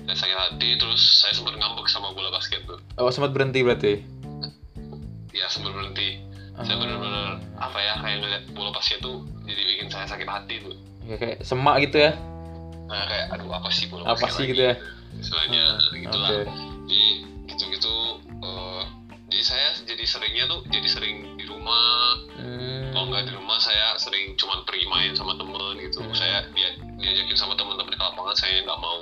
Hmm. 0.00 0.06
saya 0.06 0.26
sakit 0.26 0.38
hati 0.38 0.68
terus 0.74 1.02
saya 1.20 1.32
sempat 1.32 1.54
ngambek 1.54 1.86
sama 1.86 2.10
bola 2.10 2.30
basket 2.30 2.62
tuh. 2.64 2.78
Oh 2.96 3.08
sempat 3.08 3.30
berhenti 3.30 3.62
berarti? 3.62 4.02
Ya 5.30 5.46
sempat 5.46 5.70
berhenti. 5.70 6.18
Saya 6.56 6.76
Ah. 6.76 6.78
benar-benar 6.78 7.28
apa 7.56 7.78
ya 7.78 7.94
kayak 7.96 8.16
ngeliat 8.20 8.42
bola 8.50 8.70
basket 8.70 8.98
tuh 9.00 9.22
jadi 9.42 9.62
bikin 9.64 9.86
saya 9.88 10.04
sakit 10.04 10.26
hati 10.26 10.54
tuh. 10.60 10.74
Ya 11.02 11.16
kayak 11.16 11.40
semak 11.40 11.80
gitu 11.80 11.96
ya 12.00 12.12
nah 12.90 13.06
kayak 13.06 13.26
aduh 13.30 13.48
apa 13.52 13.68
sih 13.70 13.86
bola 13.86 14.02
Apa 14.04 14.26
sih 14.26 14.42
lagi? 14.42 14.50
gitu 14.50 14.62
ya? 14.64 14.74
istilahnya 15.12 15.64
gitulah 15.92 16.28
oke 16.28 16.42
jadi 16.84 17.02
gitu-gitu 17.46 17.94
eh, 18.40 18.82
jadi 19.28 19.44
saya 19.44 19.66
jadi 19.84 20.04
seringnya 20.04 20.44
tuh 20.46 20.60
jadi 20.66 20.88
sering 20.88 21.16
di 21.34 21.44
rumah 21.44 22.18
Hmm. 22.34 22.88
kalau 22.90 23.06
nggak 23.06 23.28
di 23.28 23.32
rumah 23.32 23.56
saya 23.56 23.94
sering 23.94 24.32
cuman 24.34 24.64
pergi 24.64 24.86
main 24.86 25.12
sama 25.12 25.36
temen 25.36 25.54
gitu 25.78 26.00
Hmm. 26.00 26.10
saya 26.12 26.42
dia 26.50 26.68
diajakin 26.96 27.36
sama 27.36 27.54
teman-teman 27.54 27.90
ke 27.90 28.00
lapangan 28.00 28.34
saya 28.34 28.58
nggak 28.60 28.80
mau 28.80 28.98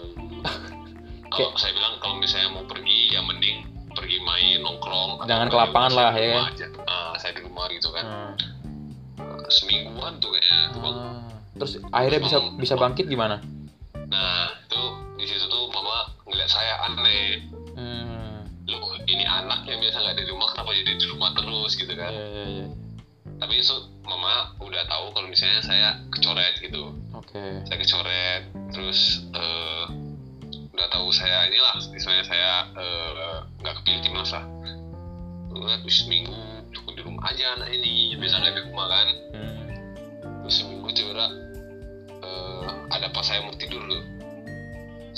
kalau 1.32 1.54
saya 1.54 1.72
bilang 1.72 1.96
kalau 1.98 2.16
misalnya 2.16 2.50
mau 2.50 2.64
pergi 2.64 3.08
ya 3.08 3.20
mending 3.20 3.64
pergi 3.90 4.18
main 4.20 4.60
nongkrong 4.60 5.24
Jangan 5.24 5.46
ke 5.46 5.56
lapangan 5.56 5.90
lah, 5.92 6.10
di 6.12 6.22
ya 6.24 6.38
aja. 6.44 6.66
Nah, 6.78 7.12
saya 7.16 7.32
di 7.32 7.42
rumah 7.42 7.66
gitu 7.68 7.88
kan 7.90 8.04
Hmm. 8.04 8.34
Semingguan 9.48 10.18
tuh 10.18 10.36
Bang. 10.74 10.94
Ah. 10.94 11.24
terus 11.54 11.72
akhirnya 11.88 12.20
bisa 12.20 12.36
bisa 12.54 12.74
bangkit 12.74 13.06
gimana 13.06 13.40
nah 14.08 14.52
itu 14.64 14.82
di 15.20 15.24
situ 15.28 15.44
tuh 15.48 15.68
mama 15.72 16.12
ngeliat 16.28 16.50
saya 16.50 16.74
aneh. 16.88 17.44
Hmm. 17.78 18.42
loh 18.68 18.84
ini 19.08 19.24
anak 19.24 19.64
yang 19.64 19.80
biasa 19.80 19.96
nggak 19.96 20.16
di 20.20 20.28
rumah 20.28 20.52
kenapa 20.52 20.76
jadi 20.76 20.92
di 21.00 21.06
rumah 21.08 21.30
terus 21.32 21.72
gitu 21.72 21.94
kan? 21.96 22.12
Ya 22.12 22.26
ya 22.44 22.66
tapi 23.38 23.62
itu 23.62 23.76
mama 24.02 24.50
udah 24.58 24.82
tahu 24.90 25.14
kalau 25.14 25.28
misalnya 25.30 25.62
saya 25.62 25.88
kecoret 26.10 26.58
gitu. 26.58 26.90
Oke. 27.14 27.62
Saya 27.70 27.78
kecoret 27.78 28.42
terus 28.74 29.22
eh, 29.30 29.86
udah 30.74 30.86
tahu 30.90 31.10
saya 31.14 31.46
inilah 31.46 31.74
misalnya 31.94 32.24
saya 32.26 32.52
eh, 32.74 33.36
nggak 33.62 33.74
kepilih 33.82 34.00
timnas 34.04 34.30
lah 34.34 34.44
terus 35.48 36.04
seminggu 36.04 36.36
cukup 36.70 36.92
di 36.94 37.02
rumah 37.02 37.24
aja 37.32 37.56
anak 37.58 37.72
ini 37.72 38.14
biasa 38.14 38.42
nggak 38.42 38.54
di 38.54 38.62
rumah 38.68 38.86
kan. 38.90 39.08
Hmm. 39.34 39.66
terus 40.44 40.54
seminggu 40.62 40.88
tiba 40.92 41.26
eh, 42.28 42.64
ada 42.92 43.08
pas 43.08 43.24
saya 43.24 43.40
mau 43.44 43.56
tidur 43.56 43.82
loh 43.84 44.18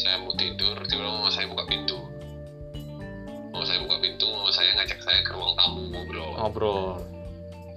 saya 0.00 0.17
mau 0.25 0.33
tidur 0.33 0.81
tiba 0.88 1.05
mama 1.05 1.29
saya 1.29 1.45
buka 1.45 1.69
pintu. 1.69 2.00
Mama 3.52 3.64
saya 3.69 3.85
buka 3.85 4.00
pintu 4.00 4.25
mama 4.33 4.49
saya 4.49 4.73
ngajak 4.81 5.00
saya 5.05 5.21
ke 5.21 5.31
ruang 5.37 5.52
tamu 5.61 5.93
ngobrol. 5.93 6.33
Ngobrol. 6.40 6.85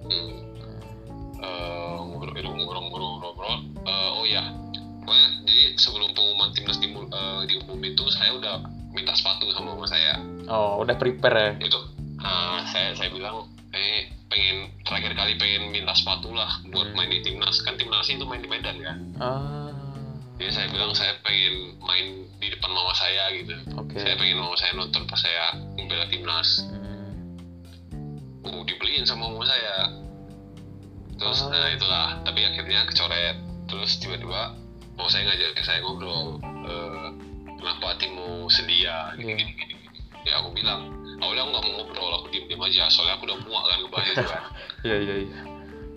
Hmm. 0.07 0.33
Eh, 1.43 1.97
ngobrol 1.99 2.31
ngobrol 2.31 2.79
ngobrol 2.79 2.79
ngobrol. 2.87 3.11
Ngobrol 3.19 3.57
oh 4.23 4.23
ya 4.23 4.43
pokoknya 5.03 5.27
jadi 5.43 5.63
sebelum 5.75 6.09
pengumuman 6.15 6.55
timnas 6.55 6.79
di, 6.79 6.87
eh, 6.95 7.41
diumumin 7.51 7.91
itu 7.91 8.07
saya 8.07 8.31
udah 8.39 8.55
minta 8.95 9.11
sepatu 9.11 9.51
sama 9.51 9.75
mama 9.75 9.83
saya. 9.83 10.15
Oh 10.47 10.79
udah 10.79 10.95
prepare 10.95 11.35
ya? 11.35 11.51
Itu. 11.59 11.79
Ah, 12.23 12.63
saya 12.71 12.95
saya 12.95 13.11
bilang 13.11 13.51
eh 13.73 14.05
pengen 14.29 14.69
terakhir 14.85 15.13
kali 15.17 15.33
pengen 15.37 15.73
minta 15.73 15.93
sepatu 15.97 16.29
lah 16.33 16.61
buat 16.69 16.93
main 16.93 17.09
di 17.09 17.21
timnas. 17.25 17.61
Kan 17.65 17.77
timnas 17.77 18.05
itu 18.09 18.21
main 18.25 18.41
di 18.41 18.49
Medan 18.49 18.77
kan? 18.81 18.97
Ah. 19.17 19.69
Jadi 20.37 20.49
saya 20.49 20.67
bilang 20.73 20.93
saya 20.97 21.13
pengen 21.21 21.77
main 21.81 22.25
di 22.41 22.47
depan 22.53 22.69
mama 22.73 22.93
saya 22.93 23.29
gitu. 23.33 23.53
Oke. 23.77 23.97
Saya 24.01 24.17
pengen 24.17 24.41
mama 24.41 24.55
saya 24.57 24.71
nonton 24.77 25.05
pas 25.09 25.17
saya 25.21 25.57
membela 25.77 26.05
timnas. 26.09 26.49
Hmm. 26.69 28.45
uh 28.45 28.61
dibeliin 28.65 29.05
sama 29.05 29.29
mama 29.29 29.45
saya. 29.45 29.89
Terus 31.17 31.37
Ah. 31.45 31.49
nah 31.53 31.69
itulah. 31.73 32.07
Tapi 32.25 32.39
akhirnya 32.45 32.85
kecoret. 32.89 33.37
Terus 33.69 33.97
tiba-tiba 34.01 34.53
mama 34.93 35.09
saya 35.09 35.29
ngajak 35.29 35.57
saya 35.65 35.79
ngobrol 35.81 36.37
eh, 36.43 37.09
kenapa 37.57 37.97
ya 37.97 39.17
gini, 39.17 39.33
Iya. 39.33 39.35
gini, 39.39 39.51
gini, 39.55 39.73
gini. 39.73 40.27
ya 40.27 40.33
aku 40.43 40.53
bilang 40.53 41.02
awalnya 41.22 41.41
aku 41.46 41.50
nggak 41.51 41.63
mau 41.65 41.74
ngobrol 41.77 42.12
aku 42.17 42.27
diem 42.34 42.46
diem 42.50 42.62
aja 42.62 42.84
soalnya 42.89 43.13
aku 43.20 43.24
udah 43.29 43.38
muak 43.46 43.63
kan 43.67 43.77
ngebahas 43.84 44.10
itu 44.10 44.25
kan. 44.25 44.43
Iya 44.88 44.98
iya 45.00 45.15
iya. 45.27 45.39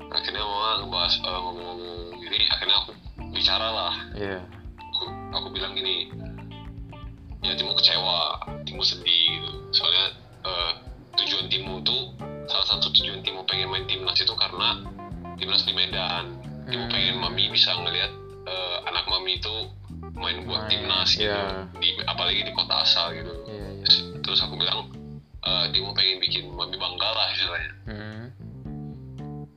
Akhirnya 0.07 0.43
mama 0.43 0.71
ngebahas 0.85 1.15
eh, 1.19 1.39
ngomong-ngomong 1.43 2.01
gini 2.23 2.39
akhirnya 2.51 2.77
aku 2.85 2.91
bicara 3.33 3.69
lah. 3.73 3.95
Iya. 4.15 4.39
Aku, 4.77 5.05
aku 5.35 5.49
bilang 5.55 5.73
gini 5.75 6.11
ya 7.43 7.53
Timo 7.55 7.73
kecewa 7.79 8.43
Timo 8.67 8.83
sedih 8.83 9.25
gitu. 9.41 9.51
Soalnya 9.75 10.07
eh, 10.47 10.73
tujuan 11.23 11.47
Timo 11.51 11.83
tuh 11.83 12.15
salah 12.47 12.67
satu 12.67 12.93
tujuan 12.95 13.23
Timo 13.27 13.43
pengen 13.47 13.71
main 13.71 13.85
timnas 13.91 14.19
itu 14.19 14.35
karena 14.35 14.83
timnas 15.39 15.63
di 15.67 15.73
Medan. 15.75 16.43
Hmm. 16.67 16.91
pengen 16.91 17.23
mami 17.23 17.47
bisa 17.47 17.79
ngelihat 17.79 18.11
eh, 18.43 18.77
anak 18.91 19.07
mami 19.07 19.39
itu 19.39 19.71
main 20.19 20.43
buat 20.49 20.67
Main, 20.67 20.71
timnas 20.73 21.15
gitu 21.15 21.31
iya. 21.31 21.69
di 21.79 21.95
apalagi 22.09 22.43
di 22.43 22.53
kota 22.57 22.83
asal 22.83 23.15
gitu. 23.15 23.31
Iya 23.47 23.67
terus, 23.87 23.97
terus 24.25 24.41
aku 24.43 24.59
bilang 24.59 24.91
eh, 25.47 25.65
Timo 25.71 25.95
pengen 25.95 26.19
bikin 26.19 26.51
mami 26.51 26.75
bangga 26.75 27.09
lah 27.15 27.27
istilahnya. 27.33 27.73
Hmm. 27.87 28.23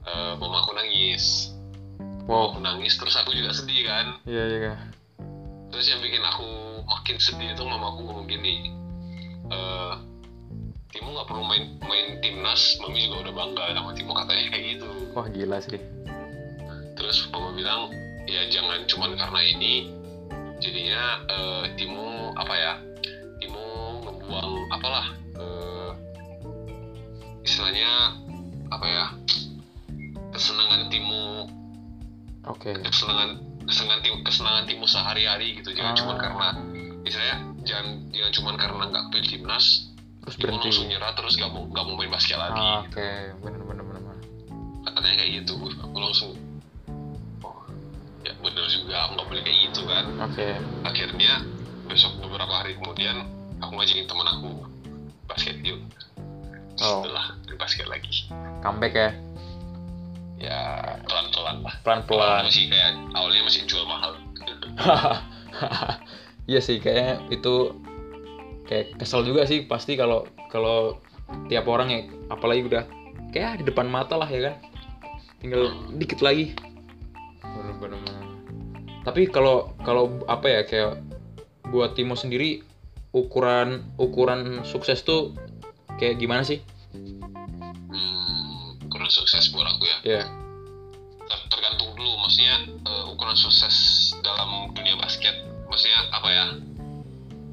Eh, 0.06 0.34
mama 0.38 0.62
aku 0.62 0.78
nangis. 0.78 1.54
Wow. 2.30 2.54
Aku 2.54 2.62
nangis 2.62 2.94
terus 2.96 3.18
aku 3.18 3.34
juga 3.34 3.52
sedih 3.58 3.90
kan. 3.90 4.22
Iya 4.30 4.44
iya 4.46 4.74
terus 5.70 5.86
yang 5.96 6.02
bikin 6.02 6.20
aku 6.26 6.50
makin 6.84 7.18
sedih 7.22 7.54
itu 7.54 7.64
mama 7.64 7.94
aku 7.94 8.04
ngomong 8.04 8.28
gini 8.28 8.74
eh 9.48 9.96
Timo 10.90 11.14
nggak 11.14 11.30
perlu 11.30 11.46
main 11.46 11.78
main 11.86 12.18
timnas 12.26 12.82
mami 12.82 13.06
juga 13.06 13.30
udah 13.30 13.34
bangga 13.38 13.64
sama 13.78 13.94
Timo 13.94 14.12
katanya 14.18 14.46
kayak 14.50 14.66
gitu. 14.74 14.90
Wah 15.14 15.28
gila 15.30 15.62
sih. 15.62 15.78
Terus 16.98 17.30
papa 17.30 17.54
bilang 17.54 17.94
ya 18.26 18.50
jangan 18.50 18.90
cuman 18.90 19.14
karena 19.14 19.40
ini. 19.54 19.74
Jadinya 20.60 21.04
eh, 21.30 21.64
timu 21.78 22.34
apa 22.34 22.54
ya 22.58 22.74
timu 23.38 23.64
membuang 24.02 24.66
apalah 24.74 25.14
istilahnya 27.60 27.92
apa 28.72 28.86
ya 28.88 29.06
kesenangan 30.32 30.88
timu 30.88 31.44
Oke. 32.48 32.72
kesenangan 32.72 33.36
kesenangan 33.68 34.00
timu 34.00 34.16
kesenangan 34.24 34.64
timu 34.64 34.88
sehari-hari 34.88 35.60
gitu 35.60 35.76
jangan 35.76 35.92
Ah. 35.92 35.98
cuman 36.00 36.16
karena 36.16 36.48
misalnya 37.04 37.36
jangan 37.68 37.86
jangan 38.16 38.32
cuman 38.32 38.56
karena 38.56 38.84
nggak 38.88 39.06
pilih 39.12 39.28
timnas 39.28 39.92
Terus 40.24 40.36
timu 40.40 40.56
berhenti. 40.56 40.68
langsung 40.72 40.88
nyerah 40.88 41.12
terus 41.12 41.34
gak 41.36 41.52
mau 41.52 41.68
gak 41.68 41.84
mau 41.84 41.96
main 42.00 42.08
basket 42.08 42.40
lagi 42.40 42.64
Ah, 42.64 42.80
Oke, 42.80 43.10
bener 43.44 43.60
bener 43.60 43.84
bener. 43.84 44.04
bener. 44.08 44.16
katanya 44.88 45.16
kayak 45.20 45.32
gitu 45.44 45.54
aku 45.84 45.98
langsung 46.00 46.32
oh 47.44 47.60
ya 48.24 48.32
bener 48.40 48.66
juga 48.72 48.96
aku 49.04 49.12
nggak 49.20 49.28
boleh 49.28 49.44
kayak 49.44 49.60
gitu 49.68 49.82
kan 49.84 50.06
Oke. 50.24 50.48
akhirnya 50.88 51.34
besok 51.92 52.24
beberapa 52.24 52.54
hari 52.56 52.80
kemudian 52.80 53.28
aku 53.60 53.76
ngajakin 53.76 54.08
temen 54.08 54.28
aku 54.32 54.50
basket 55.28 55.60
yuk 55.60 55.84
Oh. 56.80 57.04
setelah 57.04 57.36
main 57.46 57.56
basket 57.60 57.88
lagi. 57.88 58.28
Comeback 58.64 58.94
ya. 58.96 59.10
ya 60.40 60.62
pelan-pelan 61.04 61.58
lah. 61.64 61.76
Pelan-pelan. 61.84 62.44
masih 62.48 62.72
kayak 62.72 62.92
awalnya 63.16 63.42
masih 63.46 63.62
jual 63.68 63.84
mahal. 63.86 64.16
Iya 66.50 66.66
sih 66.66 66.82
kayaknya 66.82 67.22
itu 67.30 67.78
kayak 68.66 68.98
kesel 68.98 69.22
juga 69.22 69.46
sih 69.46 69.70
pasti 69.70 69.94
kalau 69.94 70.26
kalau 70.50 70.98
tiap 71.46 71.70
orang 71.70 71.94
ya 71.94 72.02
apalagi 72.34 72.66
udah 72.66 72.90
kayak 73.30 73.62
di 73.62 73.70
depan 73.70 73.86
mata 73.86 74.18
lah 74.18 74.26
ya 74.26 74.50
kan. 74.50 74.56
Tinggal 75.46 75.94
dikit 75.94 76.26
lagi. 76.26 76.58
Bener-bener 77.46 78.30
tapi 79.10 79.26
kalau 79.32 79.74
kalau 79.82 80.22
apa 80.28 80.48
ya 80.48 80.62
kayak 80.68 80.92
buat 81.74 81.96
Timo 81.96 82.14
sendiri 82.14 82.62
ukuran 83.16 83.90
ukuran 83.98 84.62
sukses 84.62 85.02
tuh 85.02 85.34
kayak 86.00 86.16
gimana 86.18 86.42
sih? 86.48 86.64
Hmm, 87.92 88.80
kurang 88.88 89.12
sukses 89.12 89.52
buat 89.52 89.68
aku 89.68 89.84
ya. 89.86 89.98
Ya 90.08 90.24
Ter- 91.30 91.46
tergantung 91.52 91.94
dulu 91.94 92.10
maksudnya 92.26 92.66
eh, 92.66 93.04
ukuran 93.12 93.38
sukses 93.38 93.76
dalam 94.26 94.72
dunia 94.74 94.98
basket. 94.98 95.36
Maksudnya 95.70 96.00
apa 96.10 96.30
ya? 96.32 96.46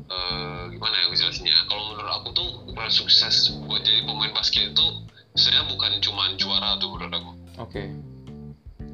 Eh, 0.07 0.63
gimana 0.73 0.95
ya 0.95 1.07
jelasinnya? 1.13 1.59
Kalau 1.67 1.93
menurut 1.93 2.13
aku 2.23 2.29
tuh 2.33 2.49
ukuran 2.71 2.89
sukses 2.89 3.53
buat 3.67 3.83
jadi 3.83 4.07
pemain 4.07 4.33
basket 4.33 4.73
itu 4.73 4.87
sebenarnya 5.37 5.65
bukan 5.75 5.93
cuma 6.01 6.25
juara 6.41 6.79
tuh 6.81 6.89
menurut 6.95 7.13
aku. 7.13 7.33
Oke. 7.61 7.85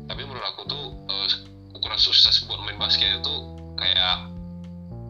Tapi 0.09 0.21
menurut 0.26 0.47
aku 0.56 0.66
tuh 0.66 0.85
eh, 1.12 1.28
ukuran 1.76 2.00
sukses 2.00 2.42
buat 2.49 2.59
main 2.64 2.80
basket 2.80 3.23
itu 3.23 3.35
kayak 3.78 4.31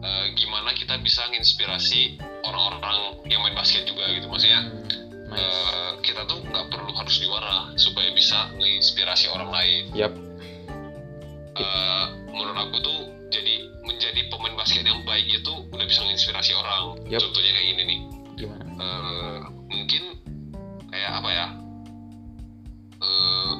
eh, 0.03 0.25
gimana 0.35 0.75
kita 0.75 0.99
bisa 0.99 1.23
nginspirasi 1.31 2.19
orang-orang 2.43 3.23
yang 3.25 3.39
main 3.41 3.55
basket 3.55 3.87
juga 3.87 4.03
gitu. 4.11 4.27
Maksudnya 4.27 4.61
nice. 5.31 5.39
eh, 5.39 5.91
kita 6.03 6.27
tuh 6.27 6.43
nggak 6.43 6.65
perlu 6.67 6.91
harus 6.91 7.15
juara 7.23 7.71
supaya 7.79 8.11
bisa 8.11 8.51
menginspirasi 8.59 9.31
orang 9.31 9.49
lain. 9.49 9.83
Yap. 9.95 10.13
Eh, 11.53 12.05
menurut 12.29 12.57
aku 12.57 12.77
tuh 12.81 12.99
jadi 13.31 13.55
menjadi 13.83 14.21
pemain 14.27 14.55
basket 14.57 14.83
yang 14.83 15.01
baik 15.05 15.27
itu 15.29 15.53
udah 15.71 15.85
bisa 15.87 16.03
menginspirasi 16.03 16.51
orang. 16.53 16.99
Yap. 17.07 17.23
contohnya 17.23 17.51
kayak 17.55 17.67
gini 17.73 17.83
nih. 17.87 17.99
Gimana? 18.33 18.63
Eh, 18.67 19.39
mungkin 19.71 20.03
kayak 20.89 21.11
apa 21.21 21.29
ya? 21.31 21.47
Eh, 23.03 23.53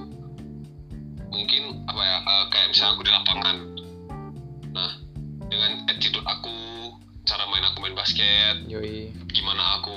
mungkin 1.30 1.64
apa 1.86 2.02
ya? 2.02 2.18
Eh, 2.22 2.46
kayak 2.52 2.68
misalnya 2.74 2.92
aku 2.98 3.04
di 3.06 3.12
lapangan 3.14 3.58
dengan 5.54 5.72
attitude 5.86 6.26
aku 6.26 6.56
cara 7.24 7.46
main 7.48 7.64
aku 7.64 7.78
main 7.80 7.94
basket 7.94 8.66
yoi. 8.66 9.14
gimana 9.30 9.80
aku 9.80 9.96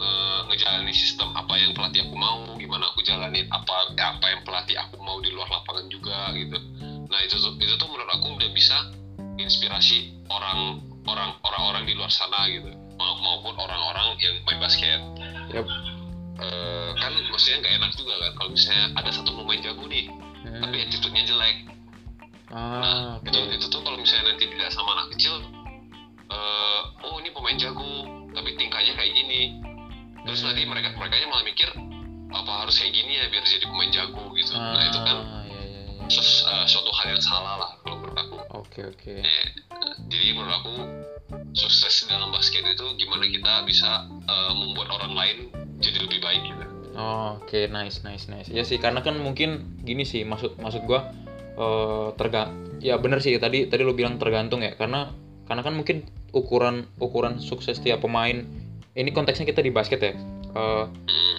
eh, 0.00 0.40
ngejalanin 0.48 0.90
sistem 0.90 1.30
apa 1.36 1.52
yang 1.54 1.76
pelatih 1.76 2.02
aku 2.02 2.16
mau 2.16 2.56
gimana 2.56 2.88
aku 2.90 3.04
jalanin 3.04 3.44
apa 3.52 3.92
apa 3.92 4.26
yang 4.26 4.40
pelatih 4.42 4.74
aku 4.80 4.96
mau 4.98 5.20
di 5.20 5.30
luar 5.30 5.46
lapangan 5.52 5.86
juga 5.86 6.32
gitu. 6.32 6.56
Nah 7.06 7.20
itu 7.22 7.36
tuh 7.38 7.54
itu 7.60 7.74
tuh 7.76 7.86
menurut 7.86 8.10
aku 8.10 8.34
udah 8.34 8.50
bisa 8.50 8.76
inspirasi 9.36 10.16
orang 10.26 10.80
orang 11.06 11.36
orang-orang 11.44 11.86
di 11.86 11.94
luar 11.94 12.10
sana 12.10 12.48
gitu. 12.50 12.72
Ma- 12.96 13.20
maupun 13.20 13.54
orang-orang 13.54 14.16
yang 14.18 14.34
main 14.42 14.58
basket. 14.58 14.98
Yap. 15.52 15.68
Eh, 16.36 16.90
kan 16.98 17.12
maksudnya 17.30 17.62
nggak 17.62 17.74
enak 17.78 17.90
juga 17.94 18.14
kan 18.18 18.32
kalau 18.36 18.50
misalnya 18.52 18.84
ada 18.92 19.10
satu 19.12 19.30
pemain 19.32 19.60
jago 19.62 19.84
nih 19.86 20.08
Hmm. 20.46 20.62
tapi 20.62 20.78
attitude-nya 20.78 21.26
jelek 21.26 21.56
ah 22.48 23.18
itu 23.20 23.36
oke 23.36 23.52
itu 23.52 23.66
tuh 23.66 23.80
kalau 23.80 23.96
misalnya 23.96 24.30
nanti 24.30 24.44
dilihat 24.46 24.70
sama 24.70 24.94
anak 24.94 25.06
kecil 25.12 25.34
eh, 26.26 26.80
oh 27.02 27.18
ini 27.18 27.30
pemain 27.30 27.56
jago 27.56 28.06
tapi 28.30 28.54
tingkahnya 28.54 28.92
kayak 28.94 29.12
gini 29.12 29.40
terus 30.22 30.40
Hmm. 30.40 30.50
nanti 30.50 30.62
mereka 30.64 30.88
mereka 30.92 31.14
malah 31.24 31.42
mikir 31.42 31.70
apa 32.28 32.50
harus 32.60 32.76
kayak 32.76 32.92
gini 32.92 33.12
ya 33.16 33.26
biar 33.26 33.42
jadi 33.42 33.64
pemain 33.64 33.90
jago 33.90 34.22
gitu 34.32 34.52
nah 34.52 34.82
itu 34.84 34.98
kan 35.00 35.16
Ah, 35.18 35.42
iya, 35.44 35.62
iya, 35.62 35.80
iya. 35.88 36.04
sus- 36.06 36.44
eh, 36.44 36.66
suatu 36.66 36.90
hal 36.92 37.06
yang 37.08 37.22
salah 37.22 37.54
lah 37.56 37.70
kalau 37.80 37.96
menurut 37.98 38.16
aku 38.16 38.36
oke 38.56 38.80
oke 38.84 39.12
Eh, 39.16 39.46
jadi 40.06 40.26
menurut 40.32 40.54
aku 40.56 40.74
sukses 41.52 42.06
dalam 42.06 42.30
basket 42.30 42.62
itu 42.62 42.86
gimana 42.96 43.24
kita 43.24 43.52
bisa 43.64 43.90
eh, 44.06 44.52
membuat 44.52 44.90
orang 44.92 45.12
lain 45.12 45.36
jadi 45.78 45.98
lebih 46.00 46.20
baik 46.20 46.42
gitu 46.44 46.64
Oh, 46.96 47.36
Oke, 47.36 47.68
nice, 47.68 48.00
nice, 48.00 48.24
nice. 48.24 48.48
Ya 48.48 48.64
sih, 48.64 48.80
karena 48.80 49.04
kan 49.04 49.20
mungkin 49.20 49.68
gini 49.84 50.00
sih, 50.02 50.24
maksud 50.24 50.56
maksud 50.56 50.88
gua 50.88 51.04
eh 51.56 52.08
terga 52.20 52.52
ya 52.84 53.00
bener 53.00 53.24
sih 53.24 53.34
tadi 53.40 53.66
tadi 53.66 53.82
lo 53.82 53.96
bilang 53.96 54.20
tergantung 54.20 54.60
ya, 54.60 54.76
karena 54.76 55.10
karena 55.48 55.62
kan 55.64 55.74
mungkin 55.74 56.04
ukuran 56.36 56.84
ukuran 57.00 57.40
sukses 57.40 57.80
tiap 57.80 58.04
pemain 58.04 58.44
ini 58.96 59.10
konteksnya 59.12 59.48
kita 59.48 59.64
di 59.64 59.72
basket 59.72 60.00
ya. 60.04 60.12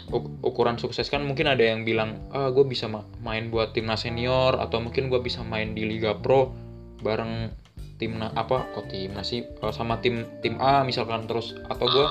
Uk- 0.08 0.40
ukuran 0.46 0.78
sukses 0.78 1.10
kan 1.10 1.26
mungkin 1.26 1.50
ada 1.50 1.60
yang 1.60 1.82
bilang 1.84 2.22
ah 2.30 2.54
gue 2.54 2.62
bisa 2.64 2.86
ma- 2.88 3.04
main 3.26 3.50
buat 3.50 3.74
timnas 3.74 4.06
senior 4.06 4.56
atau 4.56 4.78
mungkin 4.80 5.10
gue 5.10 5.18
bisa 5.20 5.42
main 5.42 5.74
di 5.74 5.84
liga 5.84 6.14
pro 6.16 6.54
bareng 7.02 7.50
timnas 7.98 8.32
apa 8.38 8.70
kok 8.78 8.88
timnas 8.94 9.28
sih 9.34 9.42
Eh, 9.44 9.74
sama 9.74 9.98
tim 10.00 10.24
tim 10.46 10.62
A 10.62 10.86
misalkan 10.86 11.26
terus 11.26 11.58
atau 11.68 11.90
gue 11.90 12.08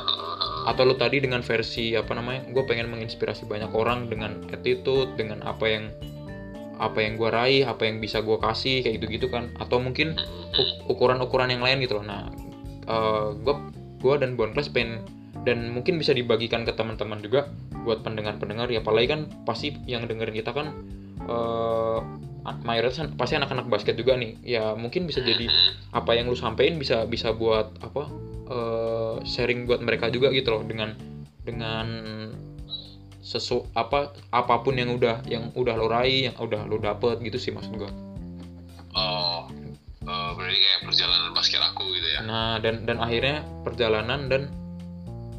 atau 0.66 0.82
lu 0.82 0.98
tadi 0.98 1.22
dengan 1.22 1.46
versi 1.46 1.94
apa 1.94 2.10
namanya 2.10 2.50
gue 2.50 2.64
pengen 2.66 2.90
menginspirasi 2.90 3.46
banyak 3.46 3.70
orang 3.70 4.10
dengan 4.10 4.42
attitude 4.50 5.14
dengan 5.14 5.46
apa 5.46 5.64
yang 5.70 5.88
apa 6.76 7.00
yang 7.00 7.16
gue 7.16 7.28
raih 7.32 7.62
apa 7.64 7.88
yang 7.88 7.98
bisa 7.98 8.20
gue 8.20 8.36
kasih 8.36 8.84
kayak 8.84 9.00
gitu 9.00 9.06
gitu 9.20 9.26
kan. 9.32 9.52
Atau 9.56 9.80
mungkin 9.80 10.16
uk- 10.56 10.96
ukuran-ukuran 10.96 11.52
yang 11.52 11.64
lain 11.64 11.80
gitu 11.82 12.00
loh. 12.00 12.06
Nah 12.06 12.28
gue 13.32 13.54
gue 13.98 14.14
dan 14.20 14.38
Bonkles 14.38 14.70
pengen 14.70 15.02
dan 15.42 15.70
mungkin 15.70 15.98
bisa 15.98 16.10
dibagikan 16.14 16.66
ke 16.66 16.74
teman-teman 16.74 17.22
juga 17.22 17.50
buat 17.82 18.02
pendengar-pendengar. 18.06 18.70
Ya 18.70 18.82
apalagi 18.82 19.08
kan 19.10 19.20
pasti 19.48 19.74
yang 19.88 20.06
dengerin 20.06 20.36
kita 20.36 20.52
kan 20.54 20.74
eh 21.26 22.00
mayoritas 22.62 23.02
pasti 23.18 23.34
anak-anak 23.34 23.66
basket 23.66 23.98
juga 23.98 24.14
nih. 24.14 24.38
Ya 24.46 24.74
mungkin 24.78 25.10
bisa 25.10 25.18
jadi 25.18 25.50
apa 25.90 26.14
yang 26.14 26.30
lu 26.30 26.38
sampein 26.38 26.78
bisa 26.78 27.02
bisa 27.08 27.34
buat 27.34 27.74
apa 27.82 28.06
eh, 28.46 29.14
sharing 29.26 29.66
buat 29.66 29.82
mereka 29.82 30.10
juga 30.14 30.30
gitu 30.30 30.54
loh. 30.54 30.62
Dengan 30.62 30.94
dengan 31.42 31.86
sesu 33.26 33.66
apa 33.74 34.14
apa 34.30 34.54
pun 34.62 34.78
yang 34.78 34.94
udah 34.94 35.26
yang 35.26 35.50
udah 35.58 35.74
lo 35.74 35.90
raih 35.90 36.30
yang 36.30 36.36
udah 36.38 36.62
lo 36.62 36.78
dapet 36.78 37.18
gitu 37.20 37.42
sih 37.42 37.50
maksud 37.50 37.74
gua. 37.74 37.90
Oh 38.94 39.50
eh, 40.06 40.30
berarti 40.38 40.56
kayak 40.56 40.80
perjalanan 40.86 41.30
basket 41.34 41.58
aku 41.60 41.82
gitu 41.98 42.06
ya? 42.06 42.20
Nah 42.22 42.62
dan 42.62 42.86
dan 42.86 43.02
akhirnya 43.02 43.42
perjalanan 43.66 44.30
dan 44.30 44.42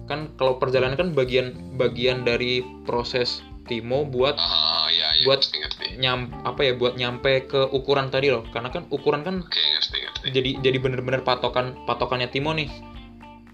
kan 0.06 0.28
kalau 0.36 0.60
perjalanan 0.60 1.00
kan 1.00 1.16
bagian 1.16 1.56
bagian 1.76 2.28
dari 2.28 2.60
proses 2.84 3.40
Timo 3.68 4.04
buat 4.04 4.36
ah 4.36 4.88
ya 4.88 5.08
ya 5.20 5.24
Buat- 5.28 5.44
ngerti 5.44 5.58
ngerti. 5.60 5.86
nyam 6.00 6.32
apa 6.44 6.64
ya 6.64 6.74
buat 6.76 6.96
nyampe 6.96 7.48
ke 7.48 7.68
ukuran 7.72 8.08
tadi 8.08 8.32
loh. 8.32 8.44
Karena 8.52 8.68
kan 8.68 8.84
ukuran 8.88 9.24
kan 9.24 9.44
oke 9.44 9.60
ngerti 9.60 9.98
ngerti. 10.04 10.26
jadi 10.32 10.50
jadi 10.64 10.78
bener-bener 10.80 11.24
patokan 11.24 11.76
patokannya 11.84 12.28
Timo 12.28 12.52
nih 12.52 12.68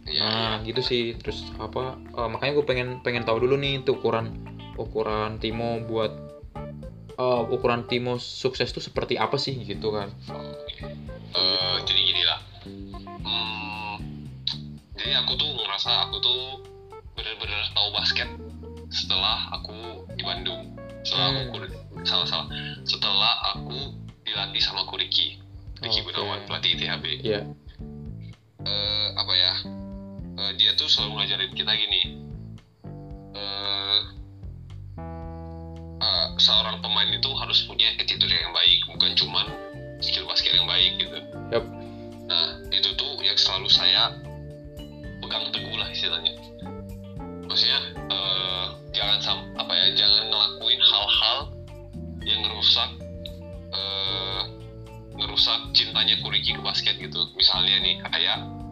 Iya, 0.03 0.23
Nah, 0.23 0.53
gitu 0.63 0.81
sih. 0.81 1.15
Terus 1.15 1.47
apa? 1.55 1.95
eh, 1.97 2.27
makanya 2.27 2.53
gue 2.55 2.65
pengen 2.65 2.89
pengen 2.99 3.23
tahu 3.23 3.39
dulu 3.41 3.55
nih 3.55 3.81
itu 3.81 3.95
ukuran 3.95 4.35
ukuran 4.75 5.37
Timo 5.37 5.79
buat 5.85 6.11
eh, 7.13 7.41
ukuran 7.47 7.85
Timo 7.85 8.17
sukses 8.17 8.69
tuh 8.69 8.81
seperti 8.81 9.15
apa 9.15 9.37
sih 9.37 9.55
gitu 9.57 9.93
kan? 9.93 10.11
Eh, 11.33 11.75
jadi 11.83 11.99
gini 12.03 12.23
lah 12.23 12.39
Hmm, 13.23 13.95
jadi 14.93 15.19
aku 15.19 15.35
tuh 15.35 15.49
ngerasa 15.51 16.07
aku 16.07 16.17
tuh 16.19 16.41
bener-bener 17.13 17.59
tahu 17.71 17.89
basket 17.91 18.29
setelah 18.87 19.51
aku 19.51 19.75
di 20.13 20.23
Bandung 20.23 20.71
setelah 21.03 21.27
aku 21.29 21.41
Hmm. 21.41 21.51
kuliah 21.51 21.71
salah 22.03 22.23
salah 22.23 22.47
setelah 22.83 23.33
aku 23.51 23.91
dilatih 24.23 24.59
sama 24.59 24.83
Kuriki 24.85 25.35
Riki 25.79 25.99
Oke. 25.99 26.09
Gunawan 26.09 26.39
pelatih 26.45 26.69
ITHB 26.73 27.05
Iya. 27.19 27.41
Eh, 28.63 29.07
apa 29.13 29.33
ya 29.33 29.53
Eh, 30.43 30.51
dia 30.59 30.75
tuh 30.75 30.91
selalu 30.91 31.23
ngajarin 31.23 31.51
kita 31.55 31.71
gini 31.71 32.19
Eh, 33.33 33.99
eh, 36.03 36.27
seorang 36.35 36.83
pemain 36.83 37.09
itu 37.09 37.29
harus 37.39 37.63
punya 37.65 37.95
attitude 37.97 38.29
yang 38.29 38.51
baik 38.51 38.79
bukan 38.91 39.11
cuman 39.17 39.47
skill 40.03 40.27
basket 40.27 40.53
yang 40.53 40.67
baik 40.67 40.99
gitu. 40.99 41.17
Yap. 41.49 41.63
nah 42.23 42.55
itu 42.71 42.87
tuh 42.95 43.19
yang 43.19 43.35
selalu 43.35 43.67
saya 43.67 44.15
pegang 45.23 45.49
teguh 45.49 45.75
lah 45.79 45.89
istilahnya. 45.89 46.35
Maksudnya 47.47 47.79
eh, 48.11 48.65
jangan 48.93 49.17
sam 49.23 49.39
apa 49.57 49.73
ya 49.73 49.87
jangan 49.97 50.29
ngelakuin 50.29 50.81
hal-hal 50.83 51.37
yang 52.21 52.39
ngerusak 52.45 52.91
eh, 53.73 54.41
ngerusak 55.17 55.59
cintanya 55.73 56.21
Kuriki 56.21 56.53
ke 56.53 56.61
basket 56.61 57.01
gitu. 57.01 57.31
Misalnya 57.33 57.81
nih 57.81 57.97
kayak 58.05 58.62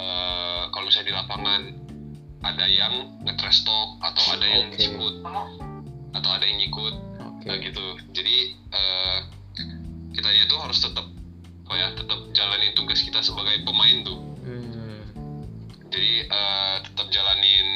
eh, 0.00 0.62
kalau 0.70 0.84
misalnya 0.88 1.08
di 1.10 1.16
lapangan 1.16 1.62
ada 2.46 2.66
yang 2.70 2.94
nge-trash 3.26 3.66
talk 3.66 3.98
atau 4.04 4.22
ada 4.36 4.46
yang 4.46 4.70
nyikut 4.70 5.14
atau 6.14 6.30
ada 6.30 6.44
yang 6.46 6.58
nyikut 6.62 6.94
Oke. 7.18 7.44
kayak 7.48 7.60
gitu. 7.72 7.86
Jadi 8.14 8.36
eh 8.72 9.18
kitanya 10.14 10.44
tuh 10.48 10.58
harus 10.62 10.78
tetap 10.80 11.06
apa 11.66 11.74
ya 11.74 11.88
tetap 11.98 12.20
jalanin 12.30 12.72
tugas 12.78 13.02
kita 13.02 13.20
sebagai 13.20 13.66
pemain 13.66 14.06
tuh. 14.06 14.20
Hmm. 14.46 15.02
jadi 15.90 16.30
eh, 16.30 16.76
tetap 16.86 17.10
jalanin 17.10 17.68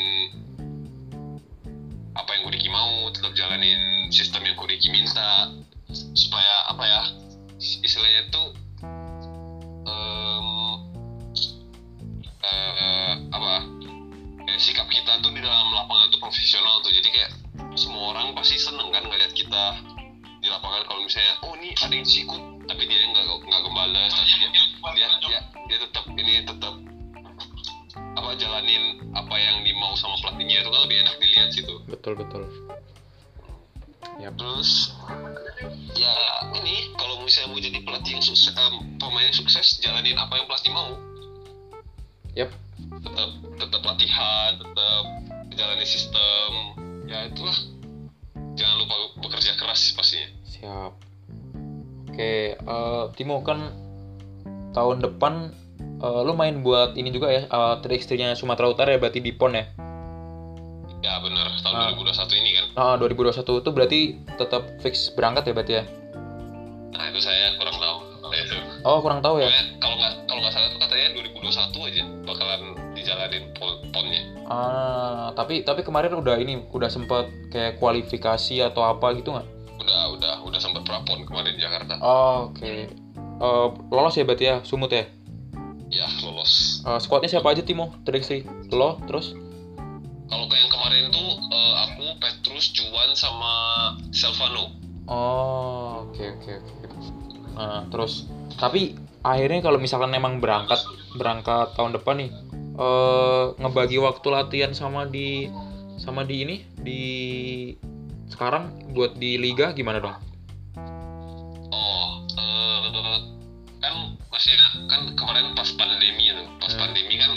apa 2.14 2.30
yang 2.37 2.42
Kuriki 2.46 2.68
mau 2.70 3.11
tetap 3.11 3.33
jalanin 3.35 4.11
sistem 4.14 4.46
yang 4.46 4.54
Kuriki 4.54 4.92
minta. 4.92 5.50
Supaya 5.90 6.70
apa 6.70 6.85
ya 6.87 7.02
istilahnya 7.59 8.30
tuh 8.30 8.54
sikap 14.61 14.87
kita 14.92 15.25
tuh 15.25 15.33
di 15.33 15.40
dalam 15.40 15.73
lapangan 15.73 16.12
tuh 16.12 16.20
profesional 16.20 16.85
tuh 16.85 16.92
jadi 16.92 17.09
kayak 17.09 17.31
semua 17.81 18.12
orang 18.12 18.37
pasti 18.37 18.61
seneng 18.61 18.92
kan 18.92 19.03
ngeliat 19.09 19.33
kita 19.33 19.81
di 20.40 20.49
lapangan 20.49 20.85
kalau 20.85 21.01
misalnya 21.05 21.35
oh 21.44 21.53
ini 21.57 21.73
ada 21.81 21.92
yang 21.96 22.05
sikut 22.05 22.42
tapi 22.68 22.83
dia 22.85 23.01
nggak 23.09 23.25
nggak 23.25 23.62
kembali 23.64 24.03
tapi 24.09 24.33
dia 24.37 24.49
dia 24.94 25.09
dia, 25.20 25.40
dia 25.68 25.79
tetap 25.81 26.05
ini 26.12 26.33
tetap 26.44 26.75
apa 28.16 28.31
jalanin 28.37 29.01
apa 29.16 29.35
yang 29.37 29.64
dimau 29.64 29.96
sama 29.96 30.16
pelatihnya 30.20 30.61
itu 30.61 30.68
kan 30.68 30.81
lebih 30.85 30.96
enak 31.05 31.16
dilihat 31.20 31.49
gitu 31.57 31.75
Betul 31.88 32.14
betul. 32.20 32.42
Yap. 34.20 34.37
terus 34.37 34.92
ya 35.96 36.12
ini 36.53 36.92
kalau 37.01 37.25
misalnya 37.25 37.57
mau 37.57 37.61
jadi 37.61 37.79
pelatih 37.81 38.20
yang 38.20 38.25
sukses 38.25 38.53
em, 38.53 39.01
pemain 39.01 39.25
yang 39.25 39.37
sukses 39.37 39.81
jalanin 39.81 40.16
apa 40.20 40.37
yang 40.37 40.46
pelatih 40.49 40.73
mau 40.73 40.90
Yap. 42.37 42.51
Tetap 42.92 43.31
tetap 43.57 43.83
latihan 43.85 44.50
tetap 44.55 45.05
jalani 45.50 45.85
sistem 45.85 46.50
ya 47.05 47.26
itulah 47.26 47.57
jangan 48.55 48.76
lupa 48.79 48.94
bekerja 49.20 49.55
keras 49.55 49.92
pastinya 49.92 50.29
Siap. 50.50 50.92
Oke, 52.11 52.53
eh, 52.53 53.05
Timo 53.14 53.40
kan 53.40 53.72
tahun 54.70 55.00
depan 55.00 55.55
eh, 56.00 56.20
lu 56.20 56.33
main 56.33 56.61
buat 56.61 56.92
ini 56.94 57.09
juga 57.09 57.29
ya, 57.29 57.42
uh, 57.46 57.81
3x3-nya 57.81 58.33
Sumatera 58.35 58.68
Utara 58.68 58.92
ya 58.92 58.98
berarti 58.98 59.20
di 59.20 59.33
PON 59.33 59.53
ya. 59.53 59.64
ya 61.00 61.16
bener 61.18 61.48
tahun 61.61 61.74
Ah. 61.74 61.96
2021 61.96 62.37
ini 62.37 62.50
kan 62.53 62.66
Nah, 62.76 62.94
2021 62.96 63.40
itu 63.57 63.70
berarti 63.70 64.00
tetap 64.37 64.62
fix 64.81 65.09
berangkat 65.11 65.48
ya 65.48 65.53
berarti 65.53 65.72
ya. 65.74 65.85
nah 66.90 67.05
itu 67.09 67.20
saya 67.20 67.57
kurang 67.57 67.76
tahu 67.76 67.96
Nah, 68.20 68.37
itu 68.37 68.57
Oh, 68.81 68.99
kurang 68.99 69.21
tahu 69.21 69.38
ya. 69.38 69.49
Kalau 69.77 69.95
nggak 69.95 70.12
kalau 70.25 70.40
nggak 70.40 70.53
salah 70.53 70.69
tuh 70.69 70.81
katanya 70.81 71.07
2021 71.12 71.53
aja 71.85 72.03
bakalan 72.23 72.61
dijalanin 72.93 73.45
pon- 73.53 73.81
ponnya 73.90 74.23
Ah, 74.47 75.31
tapi 75.33 75.61
tapi 75.61 75.81
kemarin 75.81 76.11
udah 76.14 76.37
ini 76.37 76.64
udah 76.66 76.88
sempet 76.88 77.25
kayak 77.49 77.77
kualifikasi 77.77 78.57
atau 78.62 78.83
apa 78.83 79.12
gitu 79.14 79.31
nggak? 79.31 79.47
udah 79.81 80.12
udah 80.12 80.35
udah 80.45 80.61
sempat 80.61 80.85
prapon 80.85 81.25
kemarin 81.25 81.57
di 81.57 81.61
Jakarta 81.61 81.97
Oh, 81.99 82.49
Oke. 82.49 82.88
Eh, 83.40 83.66
lolos 83.88 84.12
ya 84.12 84.23
berarti 84.23 84.45
ya, 84.45 84.57
Sumut 84.61 84.90
ya. 84.90 85.09
ya 85.88 86.07
lolos 86.21 86.81
Eh, 86.83 86.99
squadnya 86.99 87.29
siapa 87.29 87.49
aja 87.49 87.61
Timo? 87.61 87.93
3x3. 88.03 88.45
Lo 88.71 88.97
terus? 89.03 89.33
kalau 90.27 90.47
kayak 90.47 90.62
yang 90.62 90.71
kemarin 90.71 91.03
tuh 91.11 91.27
eh, 91.49 91.75
aku 91.83 92.05
Petrus 92.16 92.66
Juan 92.71 93.11
sama 93.12 93.53
Selvano 94.11 94.73
Oh, 95.05 96.07
oke 96.07 96.23
oke 96.23 96.53
oke. 96.55 96.75
Nah, 97.53 97.83
terus 97.88 98.31
tapi 98.61 98.92
akhirnya 99.25 99.64
kalau 99.64 99.81
misalkan 99.81 100.12
emang 100.12 100.38
berangkat 100.38 100.79
berangkat 101.16 101.73
tahun 101.75 101.96
depan 101.96 102.20
nih 102.20 102.31
eh 102.77 103.44
ngebagi 103.57 103.99
waktu 103.99 104.27
latihan 104.31 104.73
sama 104.77 105.09
di 105.09 105.49
sama 106.01 106.25
di 106.25 106.37
ini 106.44 106.57
di 106.81 107.03
sekarang 108.31 108.92
buat 108.94 109.18
di 109.18 109.37
liga 109.37 109.75
gimana 109.75 109.99
dong? 110.01 110.16
oh 111.75 112.25
eh, 112.38 113.18
kan 113.83 113.94
masih 114.31 114.55
kan 114.88 115.12
kemarin 115.18 115.53
pas 115.53 115.68
pandemi 115.77 116.31
itu 116.31 116.44
pas 116.62 116.73
Hmm. 116.73 116.81
pandemi 116.81 117.14
kan 117.20 117.33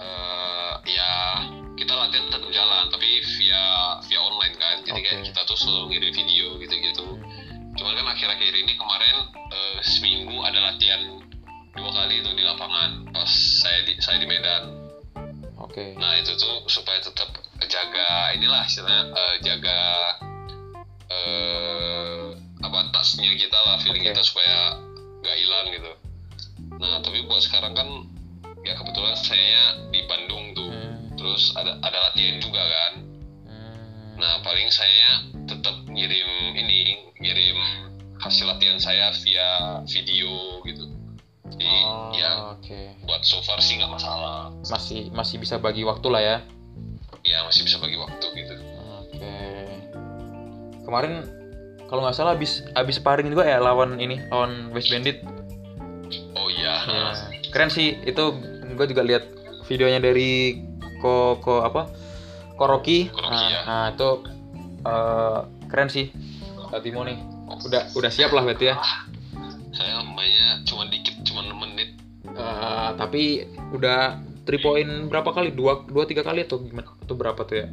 eh, 0.00 0.72
ya 0.88 1.10
kita 1.76 1.92
latihan 1.92 2.26
tetap 2.32 2.48
jalan 2.50 2.84
tapi 2.90 3.08
via 3.38 3.62
via 4.02 4.20
online 4.24 4.56
kan 4.56 4.76
jadi 4.82 4.98
kayak 5.04 5.18
Oke. 5.20 5.26
kita 5.30 5.40
tuh 5.46 5.56
selalu 5.60 5.84
ngirim 5.94 6.12
video 6.16 6.46
gitu-gitu 6.58 7.06
cuman 7.86 8.02
kan 8.02 8.18
akhir-akhir 8.18 8.66
ini 8.66 8.74
kemarin 8.74 9.16
eh, 9.30 9.78
seminggu 9.86 10.42
ada 10.42 10.58
latihan 10.58 11.22
dua 11.70 11.90
kali 11.94 12.18
tuh 12.18 12.34
di 12.34 12.42
lapangan 12.42 13.06
pas 13.14 13.30
saya 13.30 13.86
di 13.86 13.94
saya 14.02 14.18
di 14.18 14.26
Medan. 14.26 14.90
Oke. 15.62 15.94
nah 15.94 16.18
itu 16.18 16.34
tuh 16.34 16.66
supaya 16.66 16.98
tetap 16.98 17.30
jaga 17.62 18.34
inilah 18.34 18.66
istilahnya 18.66 19.02
eh, 19.14 19.34
jaga 19.38 19.80
eh 21.14 22.26
apa 22.66 22.90
tasnya 22.90 23.30
kita 23.38 23.54
lah 23.54 23.78
feeling 23.78 24.02
Oke. 24.02 24.10
kita 24.10 24.22
supaya 24.26 24.82
nggak 25.22 25.36
hilang 25.38 25.66
gitu. 25.70 25.92
Nah 26.82 26.98
tapi 27.06 27.22
buat 27.30 27.38
sekarang 27.38 27.70
kan 27.78 27.86
ya 28.66 28.74
kebetulan 28.74 29.14
saya 29.14 29.86
di 29.94 30.02
Bandung 30.10 30.58
tuh. 30.58 30.74
Hmm, 30.74 31.14
terus 31.14 31.54
ada 31.54 31.78
ada 31.86 31.98
latihan 32.10 32.42
juga 32.42 32.66
kan 32.66 33.05
nah 34.16 34.40
paling 34.40 34.68
saya 34.72 35.28
tetap 35.44 35.76
ngirim 35.92 36.56
ini 36.56 37.12
ngirim 37.20 37.58
hasil 38.16 38.48
latihan 38.48 38.80
saya 38.80 39.12
via 39.20 39.80
video 39.84 40.60
gitu 40.64 40.88
jadi 41.52 41.68
oh, 41.86 42.10
ya 42.16 42.30
oke. 42.58 42.80
buat 43.06 43.22
so 43.22 43.38
far 43.46 43.62
sih 43.62 43.78
nggak 43.78 43.92
masalah 43.92 44.50
Masih 44.66 45.14
masih 45.14 45.38
bisa 45.38 45.62
bagi 45.62 45.86
waktu 45.86 46.08
lah 46.10 46.22
ya. 46.24 46.36
ya 47.22 47.38
masih 47.46 47.62
bisa 47.62 47.78
bagi 47.78 47.94
waktu 47.94 48.26
gitu 48.34 48.54
Oke. 49.06 49.36
Kemarin 50.82 51.24
kalau 51.86 52.02
nggak 52.02 52.16
salah 52.18 52.34
habis 52.34 52.66
habis 52.74 52.98
sparring 52.98 53.30
juga 53.30 53.46
ya 53.46 53.62
lawan 53.62 54.02
ini 54.02 54.18
lawan 54.28 54.74
West 54.74 54.90
Bandit. 54.90 55.22
oh 56.34 56.48
iya 56.50 56.74
Ya, 56.86 57.06
keren 57.54 57.70
sih 57.70 57.94
itu 58.02 58.24
gue 58.74 58.86
juga 58.90 59.02
lihat 59.06 59.24
videonya 59.70 60.02
dari 60.02 60.62
ko 60.98 61.38
ko 61.40 61.62
apa 61.62 61.86
Koroki. 62.56 63.12
Nah, 63.12 63.46
ya. 63.48 63.60
nah, 63.68 63.86
itu 63.92 64.10
eh, 64.84 65.38
keren 65.68 65.88
sih. 65.92 66.08
Kak 66.66 66.82
Timo 66.82 67.06
nih 67.06 67.16
udah 67.46 67.94
udah 67.94 68.10
siap 68.10 68.34
lah 68.34 68.42
berarti 68.42 68.74
ya. 68.74 68.76
saya 69.70 70.02
mainnya 70.02 70.66
cuma 70.66 70.88
dikit 70.90 71.14
cuma 71.22 71.44
6 71.46 71.52
menit 71.62 71.90
Eh, 72.36 72.90
tapi 73.00 73.48
udah 73.72 74.20
three 74.44 74.60
point 74.60 75.08
berapa 75.08 75.32
kali? 75.32 75.56
Dua 75.56 75.88
dua 75.88 76.04
tiga 76.04 76.20
kali 76.20 76.44
atau 76.44 76.60
gimana? 76.60 76.92
Atau 77.00 77.16
berapa 77.16 77.40
tuh 77.48 77.64
ya? 77.64 77.68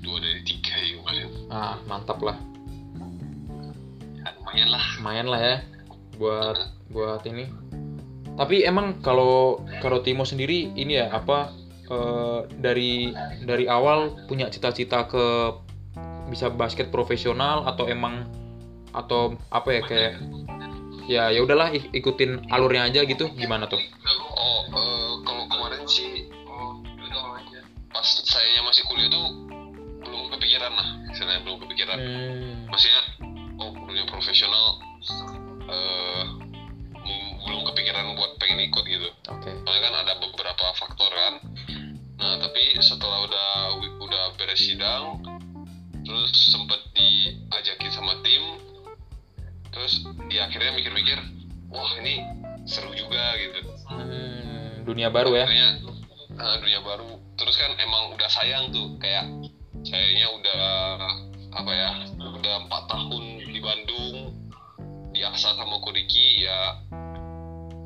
dua 0.00 0.22
dari 0.22 0.38
tiga 0.46 0.70
ya 0.70 1.02
kemarin 1.02 1.28
Ah 1.50 1.74
mantap 1.90 2.22
lah. 2.22 2.38
ya, 4.22 4.30
lumayan 4.38 4.68
lah 4.70 4.84
lumayan 5.02 5.26
lah 5.26 5.40
ya 5.42 5.56
buat 6.16 6.56
buat 6.94 7.26
ini 7.26 7.50
tapi 8.38 8.62
emang 8.62 9.02
kalau 9.02 9.60
kalau 9.82 9.98
Timo 10.06 10.22
sendiri 10.22 10.70
ini 10.78 11.02
ya 11.02 11.10
apa 11.10 11.50
eh, 11.86 12.40
dari 12.58 13.14
dari 13.42 13.66
awal 13.66 14.26
punya 14.26 14.50
cita-cita 14.50 15.06
ke 15.06 15.24
bisa 16.26 16.50
basket 16.50 16.90
profesional 16.90 17.62
atau 17.64 17.86
emang 17.86 18.26
atau 18.90 19.38
apa 19.48 19.68
ya 19.70 19.82
kayak 19.84 20.12
ya 21.06 21.24
ya 21.30 21.38
udahlah 21.38 21.70
ik- 21.70 21.94
ikutin 21.94 22.50
alurnya 22.50 22.90
aja 22.90 23.06
gitu 23.06 23.30
gimana 23.32 23.70
tuh 23.70 23.78
setelah 42.86 43.26
udah 43.26 43.50
udah 43.98 44.22
beres 44.38 44.62
sidang 44.62 45.18
terus 46.06 46.30
sempet 46.54 46.78
diajakin 46.94 47.90
sama 47.90 48.14
tim 48.22 48.62
terus 49.74 50.06
di 50.30 50.38
akhirnya 50.38 50.70
mikir-mikir 50.78 51.18
wah 51.66 51.90
ini 51.98 52.22
seru 52.66 52.94
juga 52.94 53.34
gitu. 53.38 53.60
Hmm, 53.90 54.86
dunia 54.86 55.10
baru 55.10 55.34
ya? 55.34 55.46
Akhirnya 55.46 55.70
eh, 56.34 56.56
dunia 56.62 56.80
baru. 56.82 57.10
Terus 57.38 57.54
kan 57.58 57.74
emang 57.78 58.14
udah 58.14 58.30
sayang 58.30 58.70
tuh 58.70 58.94
kayak 59.02 59.26
sayangnya 59.86 60.28
udah 60.34 60.64
apa 61.56 61.72
ya 61.72 61.90
udah 62.22 62.54
empat 62.66 62.82
tahun 62.90 63.22
di 63.50 63.60
Bandung 63.62 64.16
diaksa 65.14 65.56
sama 65.56 65.78
Kuriki 65.80 66.44
ya 66.44 66.80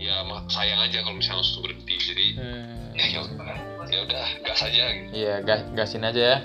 ya 0.00 0.24
sayang 0.48 0.80
aja 0.80 1.04
kalau 1.04 1.16
misalnya 1.16 1.40
langsung 1.44 1.64
berhenti. 1.64 1.96
Jadi 2.00 2.26
Hmm. 2.36 2.96
ya 2.96 3.06
ya 3.06 3.20
udah 3.24 3.69
ya 3.90 4.00
udah 4.03 4.26
gas 4.40 4.61
aja 4.62 4.85
gitu. 4.88 5.11
Iya, 5.12 5.35
gas 5.40 5.61
gasin 5.72 6.03
aja 6.03 6.22
ya. 6.22 6.38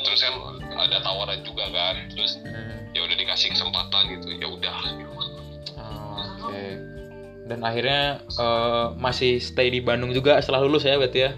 terus 0.00 0.20
kan 0.22 0.32
ada 0.80 0.96
tawaran 0.98 1.42
juga 1.42 1.68
kan 1.68 1.92
terus 2.08 2.40
Hmm. 2.40 2.88
ya 2.90 3.00
udah 3.00 3.16
dikasih 3.16 3.52
kesempatan 3.52 4.02
gitu 4.10 4.28
ya 4.32 4.48
udah 4.48 4.76
Oh, 5.76 6.48
Oke. 6.48 6.66
Dan 7.44 7.60
akhirnya 7.60 8.00
eh, 8.22 8.86
masih 8.96 9.36
stay 9.38 9.68
di 9.68 9.80
Bandung 9.80 10.10
juga 10.10 10.38
setelah 10.38 10.62
lulus 10.62 10.82
ya 10.82 10.96
berarti 10.96 11.20
ya? 11.20 11.32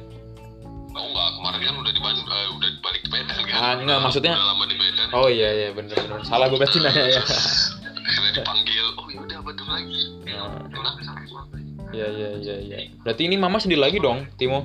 oh 0.90 1.02
enggak 1.02 1.28
kemarin 1.32 1.60
kan 1.64 1.74
udah 1.76 1.90
di 1.90 2.00
Bandung 2.00 2.26
eh, 2.28 2.48
udah 2.52 2.68
balik 2.80 3.00
ke 3.00 3.08
Medan 3.08 3.40
kan 3.42 3.54
Ah, 3.56 3.72
enggak, 3.74 3.98
maksudnya- 4.00 4.36
udah 4.36 4.48
lama 4.48 4.64
di 4.64 4.76
Medan 4.76 5.06
Oh 5.10 5.26
iya 5.26 5.48
iya 5.50 5.68
bener 5.72 5.96
bener. 5.96 6.20
Salah 6.22 6.46
gue 6.46 6.56
berarti 6.56 6.78
nanya 6.78 7.04
ya. 7.10 7.22
akhirnya 7.98 8.30
dipanggil 8.36 8.84
oh 8.92 9.06
ya 9.08 9.18
udah 9.18 9.38
Bandung 9.40 9.68
lagi 9.68 10.00
enak 10.22 10.96
Iya 11.92 12.06
iya 12.08 12.28
iya 12.38 12.56
iya. 12.58 12.76
Berarti 13.00 13.22
ini 13.22 13.36
mama 13.36 13.58
sendiri 13.58 13.76
lagi 13.78 13.98
dong, 13.98 14.24
Timo? 14.34 14.64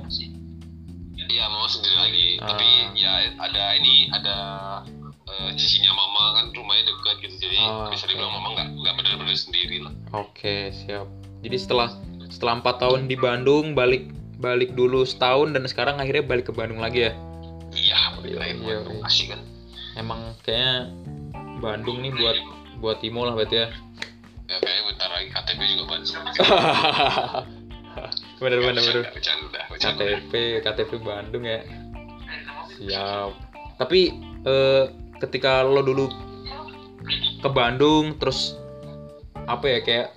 Ada 3.48 3.64
ini 3.74 4.12
ada 4.12 4.36
eh, 5.28 5.50
cicinya 5.56 5.92
mama 5.92 6.40
kan 6.40 6.46
rumahnya 6.52 6.84
dekat 6.88 7.16
gitu. 7.24 7.34
Jadi 7.48 7.56
Ah, 7.58 7.88
bisa 7.90 8.04
dibilang 8.06 8.32
mama 8.32 8.48
nggak 8.54 8.68
nggak 8.80 8.94
benar-benar 9.00 9.36
sendiri 9.36 9.76
lah. 9.82 9.92
Oke 10.14 10.70
siap. 10.72 11.08
Jadi 11.40 11.56
setelah 11.56 11.88
setelah 12.28 12.60
empat 12.60 12.76
tahun 12.80 13.08
di 13.08 13.16
Bandung 13.16 13.72
balik 13.72 14.08
balik 14.38 14.72
dulu 14.76 15.02
setahun 15.02 15.50
dan 15.56 15.66
sekarang 15.66 15.98
akhirnya 15.98 16.22
balik 16.22 16.48
ke 16.48 16.54
Bandung 16.54 16.78
lagi 16.78 17.10
ya? 17.10 17.12
Iya, 17.74 18.00
Iya, 18.24 18.40
iya, 18.54 18.76
iya. 18.86 19.04
Asik 19.04 19.34
kan. 19.34 19.40
Emang 19.98 20.32
kayaknya 20.46 20.92
Bandung 21.58 22.00
nih 22.00 22.14
buat 22.14 22.38
buat 22.78 22.96
Timo 23.02 23.26
lah 23.26 23.34
berarti 23.34 23.66
ya. 23.66 23.68
Ya 24.48 24.56
kayaknya 24.62 24.82
bentar 24.88 25.08
lagi 25.12 25.28
KTP 25.34 25.60
juga 25.76 25.84
bantu. 25.92 26.12
bener 28.38 28.58
bener 28.62 28.82
bener. 28.86 29.04
KTP 29.74 30.32
KTP 30.62 30.90
Bandung 31.02 31.42
ya 31.42 31.58
siap. 32.78 33.30
Tapi 33.78 34.14
eh, 34.42 34.84
ketika 35.18 35.62
lo 35.62 35.82
dulu 35.82 36.06
ke 37.42 37.48
Bandung 37.50 38.14
terus 38.18 38.54
apa 39.48 39.64
ya 39.66 39.78
kayak 39.80 40.08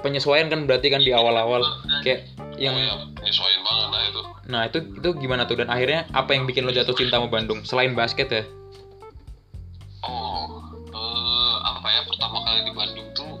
penyesuaian 0.00 0.46
kan 0.48 0.64
berarti 0.64 0.88
kan 0.88 1.02
di 1.02 1.10
awal-awal 1.10 1.64
kayak 2.00 2.24
yang 2.58 2.74
Oh, 2.74 2.82
ya, 2.82 2.94
penyesuaian 3.14 3.62
banget 3.62 3.88
lah 3.90 4.02
itu. 4.02 4.20
nah 4.48 4.62
itu 4.66 4.78
itu 4.98 5.08
gimana 5.18 5.46
tuh? 5.46 5.58
Dan 5.58 5.68
akhirnya 5.68 6.06
apa 6.10 6.34
yang 6.34 6.46
bikin 6.46 6.66
lo 6.66 6.72
jatuh 6.72 6.94
cinta 6.94 7.18
sama 7.18 7.30
Bandung 7.30 7.62
selain 7.62 7.94
basket 7.94 8.28
ya? 8.30 8.42
Oh, 10.02 10.62
eh, 10.90 11.56
apa 11.60 11.86
ya 11.86 12.00
pertama 12.06 12.42
kali 12.42 12.66
di 12.66 12.72
Bandung 12.72 13.08
tuh 13.12 13.32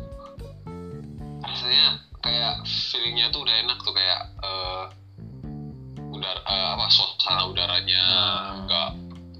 rasanya 1.40 2.02
kayak 2.18 2.66
feelingnya 2.66 3.30
tuh 3.30 3.46
udah 3.46 3.54
enak 3.62 3.78
tuh 3.82 3.94
kayak 3.94 4.20
eh 4.42 4.84
udara 6.28 6.42
eh, 6.46 6.68
apa 6.74 6.86
suasana 6.88 7.42
udaranya 7.46 8.02
Ah. 8.02 8.52
nggak 8.60 8.88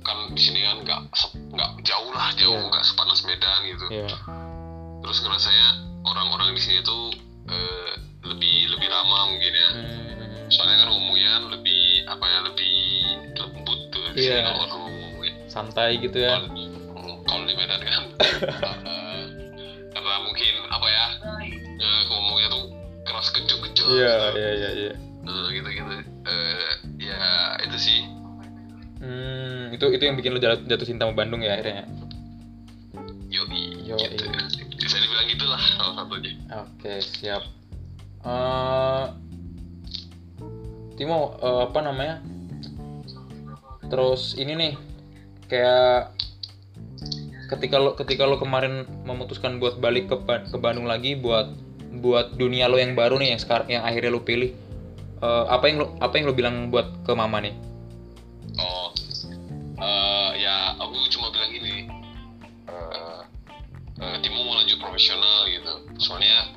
kan 0.01 0.18
di 0.33 0.40
sini 0.40 0.61
kan 0.62 0.77
nggak 0.81 1.01
nggak 1.53 1.70
jauh 1.85 2.11
lah 2.11 2.33
jauh 2.35 2.57
Iya. 2.57 2.66
nggak 2.66 2.83
sepanas 2.83 3.20
Medan 3.22 3.59
gitu. 3.66 3.87
ya 3.90 4.09
Terus 4.98 5.18
ngerasanya 5.20 5.68
orang-orang 6.03 6.53
di 6.53 6.61
sini 6.61 6.81
tuh 6.83 7.12
eh, 7.46 7.90
lebih 8.24 8.57
lebih 8.68 8.88
ramah 8.88 9.22
mungkin 9.27 9.53
ya. 9.53 9.68
Hmm, 9.72 10.48
Soalnya 10.48 10.77
kan 10.81 10.88
ngomongnya 10.90 11.29
kan 11.31 11.44
lebih 11.51 11.83
apa 12.05 12.24
ya 12.24 12.38
lebih 12.42 12.74
lembut 13.37 13.81
tuh 13.88 14.03
di 14.12 14.20
sini 14.22 14.33
Iya. 14.33 14.44
kalau 14.46 14.61
orang 14.64 14.81
ngomongnya 14.83 15.33
santai 15.46 15.90
gitu 15.98 16.18
ya 16.18 16.40
kalau 17.24 17.44
di 17.44 17.55
Medan 17.55 17.81
kan 17.85 18.05
karena 19.92 20.14
mungkin 20.24 20.53
apa 20.68 20.87
ya 20.88 21.07
eh, 21.77 22.01
ngomongnya 22.09 22.48
tuh 22.48 22.64
keras 23.05 23.29
kenceng-kenceng 23.31 23.87
iya 23.88 24.12
gitu. 24.24 24.37
iya 24.37 24.51
iya 24.55 24.70
iya 24.74 24.92
itu 29.79 29.87
itu 29.95 30.03
yang 30.03 30.19
bikin 30.19 30.35
lo 30.35 30.43
jatuh, 30.43 30.67
jatuh 30.67 30.87
cinta 30.87 31.07
sama 31.07 31.14
Bandung 31.14 31.38
ya 31.41 31.55
akhirnya 31.55 31.87
yoi, 33.31 33.87
Yoi. 33.87 34.19
gitu 34.19 34.27
bisa 34.75 34.97
dibilang 34.99 35.27
gitulah 35.31 35.62
salah 35.79 35.95
satunya 36.03 36.33
Oke, 36.49 36.99
siap. 37.03 37.43
Eh 38.25 39.05
Timo, 40.99 41.38
eh, 41.38 41.62
apa 41.71 41.79
namanya? 41.79 42.19
Terus 43.87 44.35
ini 44.35 44.53
nih, 44.59 44.73
kayak 45.47 46.11
ketika 47.55 47.79
lo 47.79 47.95
ketika 47.95 48.27
lo 48.27 48.37
kemarin 48.37 48.83
memutuskan 49.07 49.62
buat 49.62 49.79
balik 49.79 50.11
ke 50.11 50.17
ke 50.27 50.59
Bandung 50.59 50.91
lagi 50.91 51.14
buat 51.14 51.55
buat 52.03 52.35
dunia 52.37 52.67
lo 52.69 52.77
yang 52.77 52.99
baru 52.99 53.17
nih 53.17 53.33
yang 53.33 53.41
sekarang 53.41 53.71
yang 53.71 53.87
akhirnya 53.87 54.11
lo 54.11 54.27
pilih. 54.27 54.51
eh, 55.19 55.45
apa 55.51 55.67
yang 55.71 55.77
lo 55.83 55.87
apa 56.03 56.14
yang 56.19 56.27
lo 56.31 56.35
bilang 56.35 56.71
buat 56.75 56.87
ke 57.07 57.12
mama 57.14 57.43
nih? 57.43 57.55
Oh 59.79 59.85
eh, 60.31 60.31
ya 60.38 60.75
aku 60.77 60.95
cuma 61.09 61.31
bilang 61.31 61.51
gini 61.51 61.87
eh 62.69 63.21
eh, 63.99 64.17
Timo 64.21 64.43
mau 64.43 64.55
lanjut 64.55 64.79
profesional 64.79 65.47
gitu 65.47 65.73
soalnya 65.97 66.53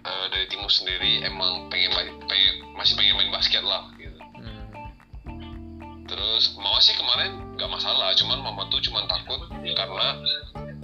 eh, 0.00 0.26
dari 0.28 0.46
Timo 0.46 0.66
sendiri 0.66 1.22
emang 1.22 1.66
pengen, 1.68 1.90
main- 1.92 2.18
pengen 2.24 2.54
masih 2.74 2.94
pengen 2.94 3.14
main 3.16 3.30
basket 3.30 3.62
lah 3.62 3.90
gitu 3.96 4.16
Hmm, 4.34 4.66
Terus 6.04 6.52
mama 6.54 6.78
sih 6.78 6.92
kemarin 6.94 7.32
nggak 7.56 7.70
masalah, 7.70 8.12
cuman 8.12 8.38
mama 8.38 8.68
tuh 8.68 8.76
cuman 8.82 9.08
takut 9.08 9.40
karena 9.48 10.08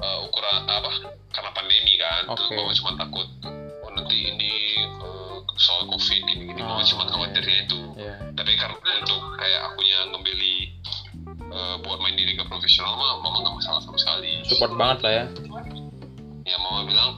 uh, 0.01 0.19
ukuran 0.25 0.65
apa? 0.65 0.91
Karena 1.29 1.51
pandemi 1.53 1.95
kan. 1.95 2.25
Terus 2.31 2.49
Oke. 2.49 2.57
mama 2.57 2.73
cuma 2.73 2.91
takut 2.97 3.29
oh 3.85 3.91
nanti 3.93 4.17
ini 4.27 4.53
uh, 4.97 5.45
soal 5.57 5.85
covid 5.87 6.25
gini 6.25 6.49
gini. 6.49 6.61
Mama 6.63 6.81
Ah, 6.81 6.87
cuma 6.87 7.05
iya. 7.05 7.13
khawatirnya 7.13 7.57
itu. 7.63 7.79
ya. 8.01 8.15
Tapi 8.33 8.53
karena 8.57 8.91
untuk 9.05 9.21
kayak 9.37 9.61
akunya 9.69 9.99
ngembeli 10.09 10.55
uh, 11.51 11.77
buat 11.83 11.99
main 12.01 12.17
di 12.17 12.25
liga 12.25 12.47
profesional 12.47 12.97
mah 12.97 13.21
mama 13.21 13.39
nggak 13.45 13.55
masalah 13.61 13.81
sama 13.85 13.99
sekali. 13.99 14.43
Support 14.47 14.73
banget 14.79 14.99
lah 15.05 15.13
ya. 15.13 15.25
Ya 16.47 16.57
mama 16.59 16.87
bilang 16.89 17.11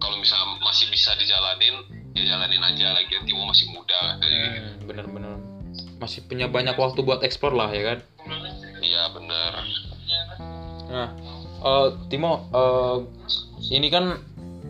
kalau 0.00 0.16
bisa 0.20 0.36
masih 0.60 0.88
bisa 0.92 1.14
dijalanin 1.16 1.86
ya 2.16 2.36
jalanin 2.36 2.62
aja 2.64 2.96
lagi 2.96 3.12
Timo 3.24 3.44
masih 3.48 3.68
muda 3.72 4.20
kayak 4.20 4.32
gitu. 4.32 4.48
Hmm, 4.56 4.76
bener-bener 4.88 5.32
masih 6.00 6.24
punya 6.24 6.48
banyak 6.48 6.76
waktu 6.76 7.00
buat 7.04 7.20
eksplor 7.24 7.52
lah 7.52 7.72
ya 7.72 7.94
kan. 7.94 7.98
Iya 8.80 9.02
bener. 9.12 9.52
Nah, 10.86 11.08
eh, 11.64 11.88
Timo, 12.12 12.46
eh, 12.52 12.96
ini 13.72 13.88
kan 13.88 14.20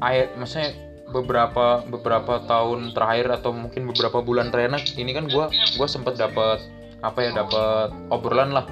akhir, 0.00 0.38
maksudnya 0.38 0.70
beberapa 1.10 1.86
beberapa 1.86 2.42
tahun 2.46 2.94
terakhir 2.94 3.42
atau 3.42 3.54
mungkin 3.54 3.86
beberapa 3.90 4.22
bulan 4.22 4.50
terakhir, 4.50 4.98
ini 4.98 5.14
kan 5.14 5.30
gua 5.30 5.50
gua 5.78 5.86
sempet 5.86 6.18
dapat 6.18 6.62
apa 7.04 7.18
ya 7.22 7.30
dapat 7.36 7.92
obrolan 8.10 8.50
lah 8.56 8.66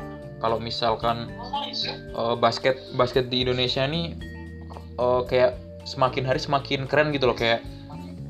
kalau 0.44 0.60
misalkan 0.60 1.32
eh, 2.12 2.36
basket 2.36 2.76
basket 3.00 3.32
di 3.32 3.48
Indonesia 3.48 3.88
nih 3.88 4.12
eh, 5.00 5.22
kayak 5.24 5.56
semakin 5.88 6.28
hari 6.28 6.36
semakin 6.36 6.84
keren 6.84 7.16
gitu 7.16 7.32
loh. 7.32 7.36
Kayak 7.36 7.64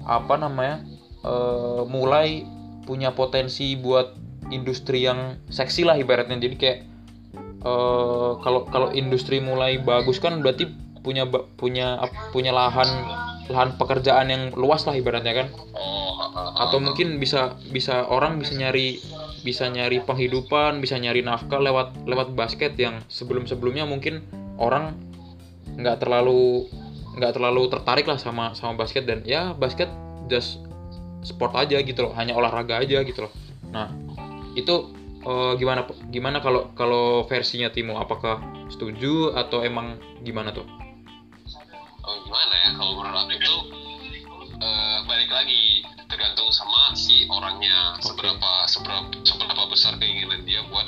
apa 0.07 0.38
namanya 0.38 0.87
eh, 1.27 1.83
mulai 1.90 2.46
punya 2.87 3.11
potensi 3.11 3.74
buat 3.74 4.14
industri 4.55 5.03
yang 5.03 5.42
seksi 5.50 5.83
lah 5.83 5.98
ibaratnya. 5.98 6.38
Jadi 6.38 6.55
kayak 6.55 6.81
kalau 8.44 8.68
kalau 8.68 8.92
industri 8.92 9.40
mulai 9.40 9.81
bagus 9.81 10.20
kan 10.20 10.44
berarti 10.44 10.68
punya 11.00 11.24
punya 11.57 11.96
punya 12.29 12.53
lahan 12.53 12.85
lahan 13.48 13.81
pekerjaan 13.81 14.29
yang 14.29 14.42
luas 14.53 14.85
lah 14.85 14.92
ibaratnya 14.92 15.33
kan. 15.33 15.48
Oh, 15.72 16.29
atau 16.61 16.77
mungkin 16.77 17.16
bisa 17.16 17.57
bisa 17.72 18.05
orang 18.05 18.37
bisa 18.37 18.53
nyari 18.53 19.00
bisa 19.44 19.68
nyari 19.68 20.00
penghidupan 20.00 20.80
bisa 20.80 20.96
nyari 20.96 21.20
nafkah 21.20 21.61
lewat 21.61 22.09
lewat 22.09 22.33
basket 22.33 22.72
yang 22.80 23.04
sebelum 23.12 23.44
sebelumnya 23.44 23.85
mungkin 23.85 24.24
orang 24.57 24.96
nggak 25.76 26.00
terlalu 26.00 26.64
nggak 27.14 27.33
terlalu 27.37 27.62
tertarik 27.70 28.07
lah 28.09 28.18
sama 28.18 28.57
sama 28.57 28.74
basket. 28.80 29.04
Dan 29.04 29.22
ya 29.22 29.54
basket 29.54 29.92
just 30.26 30.64
sport 31.20 31.52
aja 31.54 31.78
gitu 31.85 32.09
loh. 32.09 32.12
Hanya 32.16 32.35
olahraga 32.35 32.80
aja 32.83 33.04
gitu 33.04 33.28
loh. 33.28 33.33
Nah 33.70 33.92
itu 34.57 34.90
eh, 35.22 35.52
gimana 35.61 35.87
gimana 36.11 36.38
kalau 36.40 36.72
kalau 36.74 37.28
versinya 37.28 37.70
Timo? 37.70 38.00
Apakah 38.00 38.40
setuju 38.72 39.37
atau 39.37 39.61
emang 39.61 40.00
gimana 40.24 40.50
tuh? 40.50 40.66
Oh, 42.04 42.16
gimana 42.28 42.54
ya? 42.64 42.70
Kalau 42.76 42.92
menurut 43.00 43.28
itu 43.33 43.54
eh, 44.57 44.98
balik 45.04 45.30
lagi 45.30 45.93
tergantung 46.14 46.46
sama 46.55 46.94
si 46.94 47.27
orangnya. 47.27 47.98
Oke. 47.98 48.14
seberapa 48.14 48.53
seberapa 48.70 49.11
seberapa 49.27 49.62
besar 49.66 49.98
keinginan 49.98 50.46
dia 50.46 50.62
buat 50.70 50.87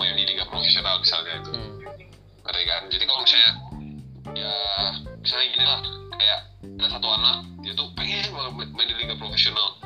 main 0.00 0.16
di 0.16 0.24
liga 0.24 0.48
profesional 0.48 0.96
misalnya 1.04 1.44
itu. 1.44 1.52
Hmm. 1.52 1.76
ngerti 2.48 2.62
kan? 2.64 2.82
Jadi 2.88 3.04
kalau 3.04 3.20
misalnya 3.20 3.52
ya 4.32 4.54
misalnya 5.20 5.46
gini 5.52 5.66
lah 5.68 5.80
kayak 6.16 6.40
ada 6.64 6.88
satu 6.88 7.08
anak 7.12 7.36
dia 7.60 7.72
tuh 7.76 7.92
pengen 7.92 8.24
banget 8.32 8.72
main- 8.72 8.88
di 8.88 8.96
liga 8.96 9.14
profesional. 9.20 9.76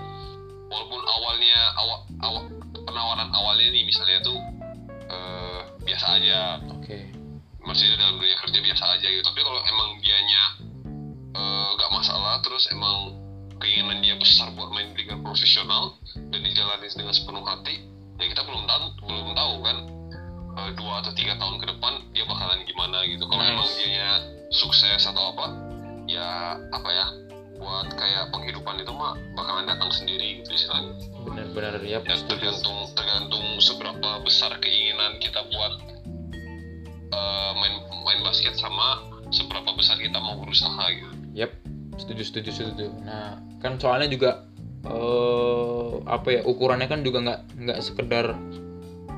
Walaupun 0.71 1.01
awalnya 1.05 1.61
awal, 1.77 1.99
awal 2.23 2.43
penawaran 2.87 3.29
awalnya 3.35 3.69
nih 3.75 3.83
misalnya 3.83 4.23
tuh 4.23 4.39
eh, 5.11 5.61
biasa 5.83 6.07
aja. 6.23 6.63
Oke. 6.71 7.11
Maksudnya 7.67 7.99
dalam 7.99 8.23
dunia 8.23 8.39
kerja 8.39 8.59
biasa 8.63 8.85
aja 8.95 9.07
gitu. 9.11 9.27
Tapi 9.27 9.41
kalau 9.43 9.61
emang 9.67 9.91
dianya 9.99 10.45
eh, 11.35 11.69
nggak 11.75 11.91
masalah 11.91 12.39
terus 12.47 12.71
emang 12.71 13.22
keinginan 13.63 14.03
dia 14.03 14.19
besar 14.19 14.51
buat 14.59 14.75
main 14.75 14.91
di 14.93 15.07
liga 15.07 15.15
profesional 15.23 15.95
dan 16.19 16.41
dijalani 16.43 16.91
dengan 16.91 17.15
sepenuh 17.15 17.47
hati 17.47 17.87
ya 18.19 18.27
kita 18.27 18.43
belum 18.43 18.67
tahu 18.67 18.85
belum 19.07 19.31
tahu 19.33 19.55
kan 19.63 19.77
eh, 20.59 20.71
dua 20.77 20.93
atau 21.01 21.13
tiga 21.15 21.39
tahun 21.39 21.57
ke 21.63 21.67
depan 21.71 21.93
dia 22.13 22.27
bakalan 22.27 22.61
gimana 22.67 23.07
gitu. 23.07 23.25
Kalau 23.31 23.43
Nice. 23.43 23.55
emang 23.55 23.71
dianya 23.79 24.11
sukses 24.53 25.03
atau 25.07 25.23
apa 25.33 25.47
ya 26.11 26.59
apa 26.75 26.89
ya 26.91 27.07
buat 27.63 27.89
kayak 27.95 28.35
penghidupan 28.35 28.83
itu 28.83 28.91
mah 28.91 29.15
bakalan 29.39 29.71
datang 29.71 29.95
sendiri 29.95 30.43
gitu 30.43 30.51
istilahnya 30.51 30.99
benar-benar 31.23 31.79
ya 31.87 32.03
tergantung 32.03 32.91
tergantung 32.99 33.63
seberapa 33.63 34.19
besar 34.27 34.51
keinginan 34.59 35.23
kita 35.23 35.47
buat 35.47 35.73
eh, 37.15 37.53
main 37.55 37.75
main 38.03 38.21
basket 38.27 38.59
sama 38.59 39.07
seberapa 39.33 39.73
besar 39.79 39.97
kita 39.97 40.19
mau 40.21 40.37
berusaha 40.43 40.85
gitu. 40.93 41.15
Yap, 41.33 41.51
setuju 42.03 42.23
setuju 42.27 42.51
setuju. 42.51 42.87
Nah, 43.07 43.39
kan 43.63 43.79
soalnya 43.79 44.11
juga 44.11 44.31
eh 44.83 45.91
apa 46.11 46.29
ya 46.35 46.41
ukurannya 46.43 46.91
kan 46.91 47.07
juga 47.07 47.23
nggak 47.23 47.41
nggak 47.55 47.79
sekedar 47.79 48.35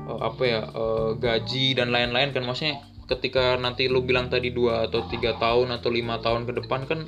eh, 0.05 0.19
apa 0.21 0.43
ya 0.45 0.61
eh, 0.69 1.09
gaji 1.17 1.73
dan 1.73 1.89
lain-lain 1.89 2.29
kan 2.29 2.45
maksudnya 2.45 2.85
ketika 3.09 3.57
nanti 3.57 3.89
lu 3.89 4.01
bilang 4.05 4.29
tadi 4.29 4.53
dua 4.53 4.89
atau 4.89 5.05
tiga 5.09 5.37
tahun 5.37 5.73
atau 5.73 5.89
lima 5.89 6.21
tahun 6.21 6.45
ke 6.49 6.61
depan 6.61 6.85
kan 6.85 7.05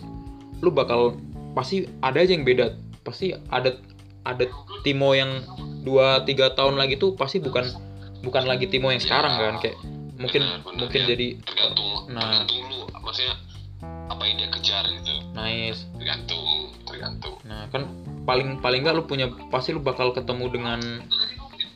lu 0.61 0.69
bakal 0.73 1.17
pasti 1.53 1.85
ada 2.01 2.21
aja 2.21 2.33
yang 2.33 2.45
beda 2.45 2.73
pasti 3.05 3.33
ada 3.53 3.77
ada 4.25 4.45
Timo 4.85 5.15
yang 5.15 5.41
dua 5.81 6.21
tiga 6.27 6.53
tahun 6.53 6.77
lagi 6.77 6.99
tuh 7.01 7.17
pasti 7.17 7.41
bukan 7.41 7.65
bukan 8.21 8.43
lagi 8.45 8.69
Timo 8.69 8.89
yang 8.93 9.01
sekarang 9.01 9.37
kan 9.37 9.55
kayak 9.61 9.77
mungkin 10.17 10.41
mungkin 10.77 11.01
ya. 11.05 11.07
jadi 11.13 11.27
tergantung 11.45 12.09
Nah. 12.09 12.45
tergantung 12.45 12.61
lu 12.67 12.79
maksudnya 13.05 13.35
apa 14.07 14.23
yang 14.23 14.35
dia 14.39 14.49
kejar 14.51 14.83
gitu 14.87 15.13
nice 15.35 15.87
tergantung 15.95 16.71
tergantung 16.87 17.35
Nah, 17.47 17.63
kan 17.71 17.87
paling 18.27 18.59
paling 18.59 18.83
nggak 18.83 18.95
lu 18.95 19.03
punya 19.07 19.31
pasti 19.47 19.71
lu 19.71 19.79
bakal 19.79 20.11
ketemu 20.11 20.51
dengan 20.51 20.79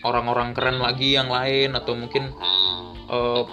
orang-orang 0.04 0.52
keren 0.52 0.84
lagi 0.84 1.16
yang 1.16 1.32
lain 1.32 1.80
atau 1.80 1.96
mungkin 1.96 2.36
hmm. 2.36 3.08
eh, 3.08 3.44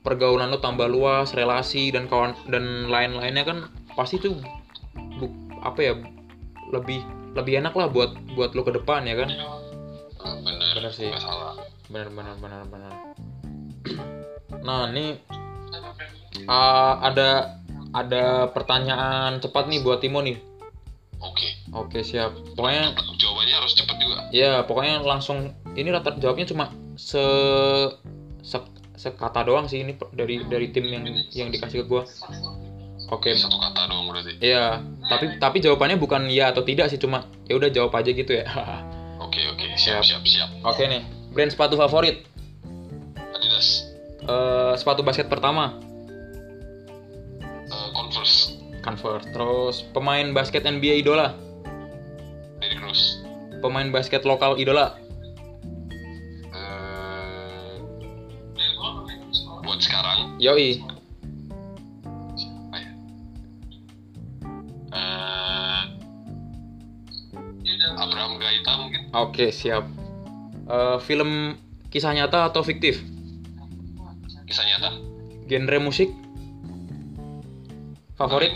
pergaulan 0.00 0.48
lu 0.48 0.62
tambah 0.62 0.86
luas, 0.86 1.34
relasi 1.34 1.90
dan 1.90 2.06
kawan 2.06 2.32
dan 2.48 2.86
lain-lainnya 2.86 3.44
kan 3.44 3.58
pasti 3.98 4.22
tuh 4.22 4.38
bu- 5.18 5.34
apa 5.60 5.80
ya 5.82 5.92
lebih 6.70 7.02
lebih 7.36 7.60
enak 7.60 7.74
lah 7.74 7.90
buat 7.90 8.14
buat 8.32 8.54
lu 8.56 8.62
ke 8.64 8.72
depan 8.80 9.04
ya 9.04 9.18
kan. 9.18 9.28
Ah, 10.22 10.34
bener 10.40 10.72
Bener 10.78 10.92
sih. 10.94 11.10
salah 11.20 11.58
Benar 11.90 12.08
benar 12.14 12.34
benar 12.40 12.62
benar. 12.70 12.92
Nah, 14.66 14.90
ini 14.90 15.14
ah, 16.50 16.98
ada 17.02 17.58
ada 17.96 18.24
pertanyaan 18.48 19.40
cepat 19.40 19.66
nih 19.66 19.80
buat 19.80 19.98
Timo 19.98 20.20
nih. 20.20 20.36
oke 21.16 21.48
Oke, 21.72 21.98
siap. 22.00 22.32
Pokoknya 22.54 22.92
jawabannya 23.16 23.54
harus 23.56 23.72
cepat 23.72 23.96
juga 23.98 24.16
Ya, 24.30 24.62
pokoknya 24.62 25.00
langsung 25.00 25.50
ini 25.72 25.88
rata 25.88 26.12
jawabnya 26.14 26.46
cuma 26.46 26.64
se, 26.94 27.20
se 28.40 28.56
sekata 28.96 29.42
doang 29.42 29.64
sih 29.66 29.80
ini 29.80 29.92
dari 30.12 30.40
dari 30.44 30.70
tim 30.70 30.86
yang 30.86 31.04
yang 31.30 31.48
dikasih 31.50 31.82
ke 31.82 31.86
gua. 31.86 32.04
Oke. 33.06 33.32
satu 33.32 33.54
kata 33.54 33.86
doang 33.86 34.08
berarti 34.08 34.34
Iya, 34.40 34.80
tapi 35.06 35.36
tapi 35.38 35.56
jawabannya 35.60 35.94
bukan 35.96 36.26
ya 36.26 36.50
atau 36.50 36.62
tidak 36.62 36.88
sih 36.88 36.96
cuma 36.96 37.22
ya 37.44 37.54
udah 37.54 37.68
jawab 37.68 37.92
aja 37.92 38.10
gitu 38.10 38.32
ya. 38.32 38.44
oke 39.24 39.40
oke 39.52 39.64
siap 39.76 40.00
Siap. 40.00 40.22
siap 40.22 40.22
siap 40.24 40.48
Oke 40.64 40.84
nih, 40.84 41.02
brand 41.30 41.48
sepatu 41.48 41.76
favorit. 41.76 42.24
Adidas 43.16 43.84
Eh, 44.22 44.72
sepatu 44.74 45.06
basket 45.06 45.30
pertama, 45.30 45.78
Converse. 48.86 49.26
Terus 49.34 49.82
pemain 49.90 50.30
basket 50.30 50.62
NBA 50.62 51.02
idola, 51.02 51.34
Derrick 52.62 52.78
Rose 52.78 53.26
pemain 53.58 53.90
basket 53.90 54.22
lokal 54.22 54.54
idola. 54.62 54.94
Eh, 56.54 57.82
buat 59.66 59.80
sekarang 59.82 60.38
Yoi. 60.38 60.78
apa 62.46 62.76
ya? 62.78 62.90
Eh, 64.94 65.82
Abraham 67.98 68.38
Gaita 68.38 68.72
mungkin 68.78 69.00
Oke, 69.10 69.50
siap. 69.50 69.82
Eh, 70.70 70.98
film 71.02 71.58
kisah 71.90 72.14
nyata 72.14 72.46
atau 72.46 72.62
fiktif? 72.62 73.02
kisah 74.46 74.62
nyata 74.62 74.94
Genre 75.50 75.78
musik 75.82 76.06
favorit 78.16 78.52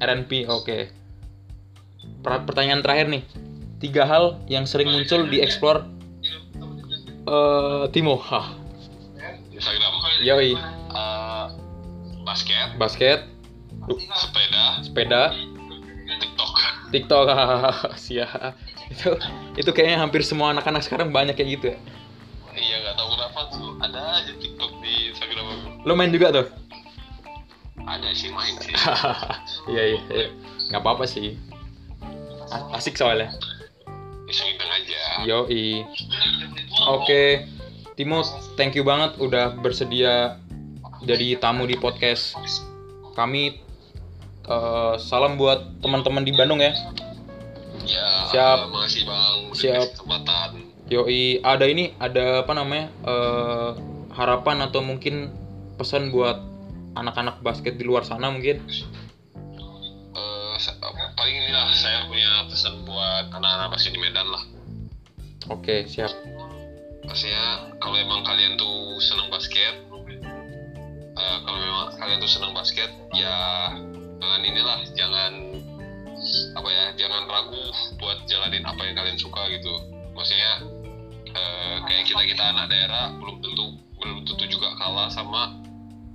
R&B. 0.00 0.48
Oke. 0.48 0.90
Per- 2.20 2.44
Pertanyaan 2.44 2.80
terakhir 2.80 3.06
nih. 3.08 3.22
Tiga 3.78 4.04
hal 4.04 4.40
yang 4.46 4.64
sering 4.64 4.88
muncul 4.88 5.28
di 5.28 5.38
explore 5.38 5.84
eh 7.24 7.84
Timo. 7.90 8.16
Hah. 8.18 8.52
Instagram 9.50 9.92
Yoi. 10.20 10.52
Eh, 10.54 11.46
basket 12.24 12.68
Basket, 12.74 13.20
du- 13.84 14.00
sepeda 14.00 14.80
sepeda, 14.80 15.22
TikTok 16.18 16.52
TikTok. 16.90 17.26
Siap. 17.98 18.56
Itu 18.88 19.16
itu 19.56 19.70
kayaknya 19.70 20.00
hampir 20.00 20.20
semua 20.20 20.52
anak-anak 20.52 20.80
sekarang 20.80 21.08
banyak 21.10 21.34
kayak 21.34 21.50
gitu 21.56 21.66
ya. 21.72 21.78
iya 22.54 22.76
nggak 22.80 22.94
tahu 22.94 23.08
kenapa 23.18 23.40
tuh 23.50 23.68
ada 23.82 24.00
aja 24.14 24.32
TikTok 24.38 24.70
di 24.78 25.10
Instagram 25.10 25.44
aku 25.50 25.68
Lo 25.82 25.92
main 25.98 26.14
juga 26.14 26.30
tuh? 26.30 26.46
Ada 27.84 28.08
sih 28.12 28.30
main 28.30 28.54
sih 28.58 28.72
Iya, 29.72 29.82
iya. 29.90 30.00
iya. 30.08 30.28
Nggak 30.68 30.80
apa-apa 30.80 31.04
sih. 31.04 31.36
A- 32.48 32.76
Asik 32.76 32.94
soalnya. 32.94 33.32
iseng-iseng 34.24 34.70
aja 34.72 35.00
Yoi. 35.28 35.84
Oke, 36.88 37.44
Timo, 37.92 38.24
thank 38.56 38.72
you 38.72 38.80
banget 38.80 39.20
udah 39.20 39.52
bersedia 39.54 40.40
jadi 41.04 41.36
tamu 41.36 41.64
di 41.64 41.76
podcast 41.76 42.32
kami. 43.12 43.60
Eh, 44.44 44.94
salam 44.98 45.36
buat 45.36 45.80
teman-teman 45.80 46.20
di 46.20 46.32
Bandung 46.32 46.60
ya. 46.60 46.72
ya 47.84 48.08
Siap. 48.28 48.68
makasih 48.68 49.04
bang 49.04 49.36
udah 49.44 49.56
Siap. 49.56 49.88
kesempatan 49.94 50.50
Yoi, 50.88 51.40
ada 51.40 51.64
ini, 51.64 51.92
ada 51.96 52.44
apa 52.44 52.52
namanya? 52.52 52.88
eh, 53.04 53.70
harapan 54.12 54.60
atau 54.62 54.80
mungkin 54.80 55.32
pesan 55.76 56.08
buat 56.08 56.40
anak-anak 56.94 57.42
basket 57.42 57.74
di 57.76 57.84
luar 57.86 58.06
sana 58.06 58.30
mungkin? 58.30 58.62
Sa- 60.54 60.78
paling 61.18 61.34
inilah 61.34 61.74
saya 61.74 62.06
punya 62.06 62.46
pesan 62.46 62.86
buat 62.86 63.26
anak-anak 63.34 63.74
basket 63.74 63.90
di 63.90 63.98
Medan 63.98 64.30
lah 64.30 64.38
Oke, 65.50 65.82
siap. 65.90 66.14
maksudnya 67.04 67.74
kalau 67.82 67.98
emang 67.98 68.22
kalian 68.22 68.54
tuh 68.54 68.96
senang 69.02 69.28
basket 69.34 69.74
eh, 71.18 71.36
kalau 71.42 71.58
memang 71.58 71.90
kalian 71.98 72.18
tuh 72.22 72.30
senang 72.30 72.54
basket 72.54 72.86
ya 73.12 73.34
jangan 74.22 74.40
inilah 74.46 74.78
jangan 74.94 75.32
apa 76.54 76.68
ya 76.70 76.84
jangan 76.96 77.26
ragu 77.28 77.64
buat 77.98 78.22
jalanin 78.30 78.62
apa 78.64 78.80
yang 78.86 78.94
kalian 78.94 79.18
suka 79.18 79.42
gitu 79.52 79.74
maksudnya 80.14 80.64
eh, 81.34 81.76
kayak 81.82 82.08
kita 82.08 82.22
kita 82.30 82.44
anak 82.46 82.70
daerah 82.70 83.10
belum 83.18 83.42
tentu 83.42 83.74
belum 84.00 84.22
tentu 84.22 84.44
juga 84.48 84.70
kalah 84.78 85.10
sama 85.10 85.50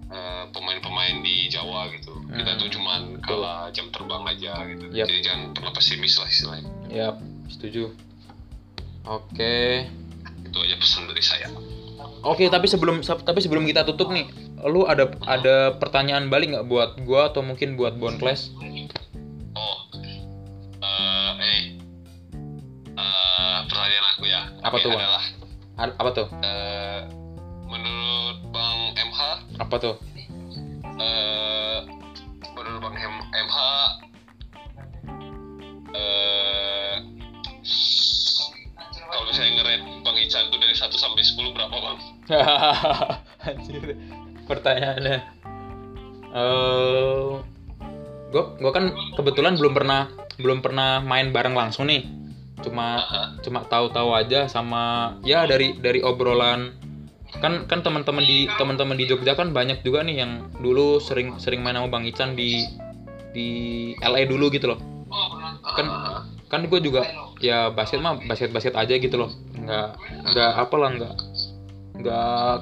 eh, 0.09 0.43
pemain-pemain 0.49 1.15
di 1.19 1.47
Jawa 1.47 1.89
gitu 1.91 2.13
kita 2.27 2.51
Hmm, 2.51 2.59
tuh 2.59 2.69
cuman 2.69 2.99
betul. 3.13 3.23
kalah 3.39 3.69
jam 3.69 3.87
terbang 3.89 4.23
aja 4.27 4.53
gitu 4.67 4.85
Yap. 4.91 5.05
jadi 5.05 5.19
jangan 5.23 5.41
pernah 5.51 5.71
pesimis 5.71 6.13
lah 6.15 6.27
istilahnya 6.27 6.69
Yap, 6.87 7.15
setuju. 7.47 7.93
Oke. 9.03 9.85
itu 10.41 10.57
aja 10.59 10.75
pesan 10.75 11.05
dari 11.05 11.21
saya 11.21 11.47
Oke, 12.21 12.45
tapi 12.45 12.65
sebelum 12.65 12.99
tapi 12.99 13.39
sebelum 13.39 13.63
kita 13.63 13.83
tutup 13.83 14.09
nih, 14.09 14.27
lu 14.65 14.83
ada 14.83 15.07
ada 15.23 15.71
pertanyaan 15.73 16.27
balik 16.27 16.51
nggak 16.51 16.67
buat 16.67 16.89
gua 17.01 17.27
atau 17.27 17.39
mungkin 17.39 17.75
buat 17.75 17.95
Bond 17.95 18.19
Class? 18.19 18.51
Oh, 19.53 19.77
eh, 20.83 21.31
eh, 21.39 21.61
eh, 22.91 23.57
pertanyaan 23.63 24.05
aku 24.09 24.23
ya. 24.25 24.41
Apa 24.59 24.75
Oke, 24.75 24.83
tuh? 24.83 24.91
Adalah, 24.91 25.23
Apa 25.95 26.09
tuh? 26.11 26.27
eh, 26.39 26.99
MH, 27.07 27.28
Apa 29.59 29.75
tuh? 29.77 29.95
eh, 30.99 31.79
menurut 32.55 32.79
Bang 32.83 32.95
MH, 33.31 33.57
eh, 35.95 36.95
kalau 39.09 39.23
misalnya 39.27 39.51
nge-rate 39.59 39.85
Bang 40.03 40.17
Ican 40.19 40.43
tuh 40.51 40.59
dari 40.59 40.75
1 40.75 40.95
sampai 40.95 41.23
10 41.23 41.55
berapa 41.55 41.75
Bang? 41.75 41.97
Anjir. 43.47 43.95
Pertanyaannya. 44.45 45.17
Eh, 46.29 47.29
gua 48.29 48.43
gua 48.61 48.71
kan 48.75 48.93
kebetulan 49.17 49.57
belum 49.57 49.73
pernah 49.73 50.11
belum 50.37 50.59
pernah 50.61 51.01
main 51.01 51.33
bareng 51.33 51.57
langsung 51.57 51.89
nih. 51.89 52.05
Cuma 52.59 52.99
Aha. 53.01 53.23
cuma 53.39 53.63
tahu-tahu 53.63 54.11
aja 54.13 54.45
sama 54.51 55.15
ya 55.23 55.47
dari 55.47 55.79
dari 55.79 56.03
obrolan 56.03 56.75
kan 57.39 57.63
kan 57.71 57.79
teman-teman 57.79 58.23
di 58.23 58.51
teman-teman 58.59 58.99
di 58.99 59.07
Jogja 59.07 59.31
kan 59.35 59.55
banyak 59.55 59.79
juga 59.83 60.03
nih 60.03 60.23
yang 60.23 60.51
dulu 60.59 60.99
sering 60.99 61.39
sering 61.39 61.63
main 61.63 61.79
sama 61.79 61.87
Bang 61.87 62.03
Ican 62.03 62.35
di 62.35 62.67
di 63.31 63.47
LA 64.03 64.27
dulu 64.27 64.51
gitu 64.51 64.75
loh. 64.75 64.79
Kan 65.63 65.87
kan 66.49 66.61
gue 66.67 66.79
juga 66.83 67.05
ya 67.39 67.71
basket 67.71 68.03
mah 68.03 68.19
basket 68.27 68.51
basket 68.51 68.75
aja 68.75 68.91
gitu 68.99 69.15
loh. 69.15 69.31
Nggak 69.55 69.89
nggak 70.35 70.51
apa 70.59 70.75
lah 70.75 70.89
nggak 70.99 71.15
nggak 72.03 72.55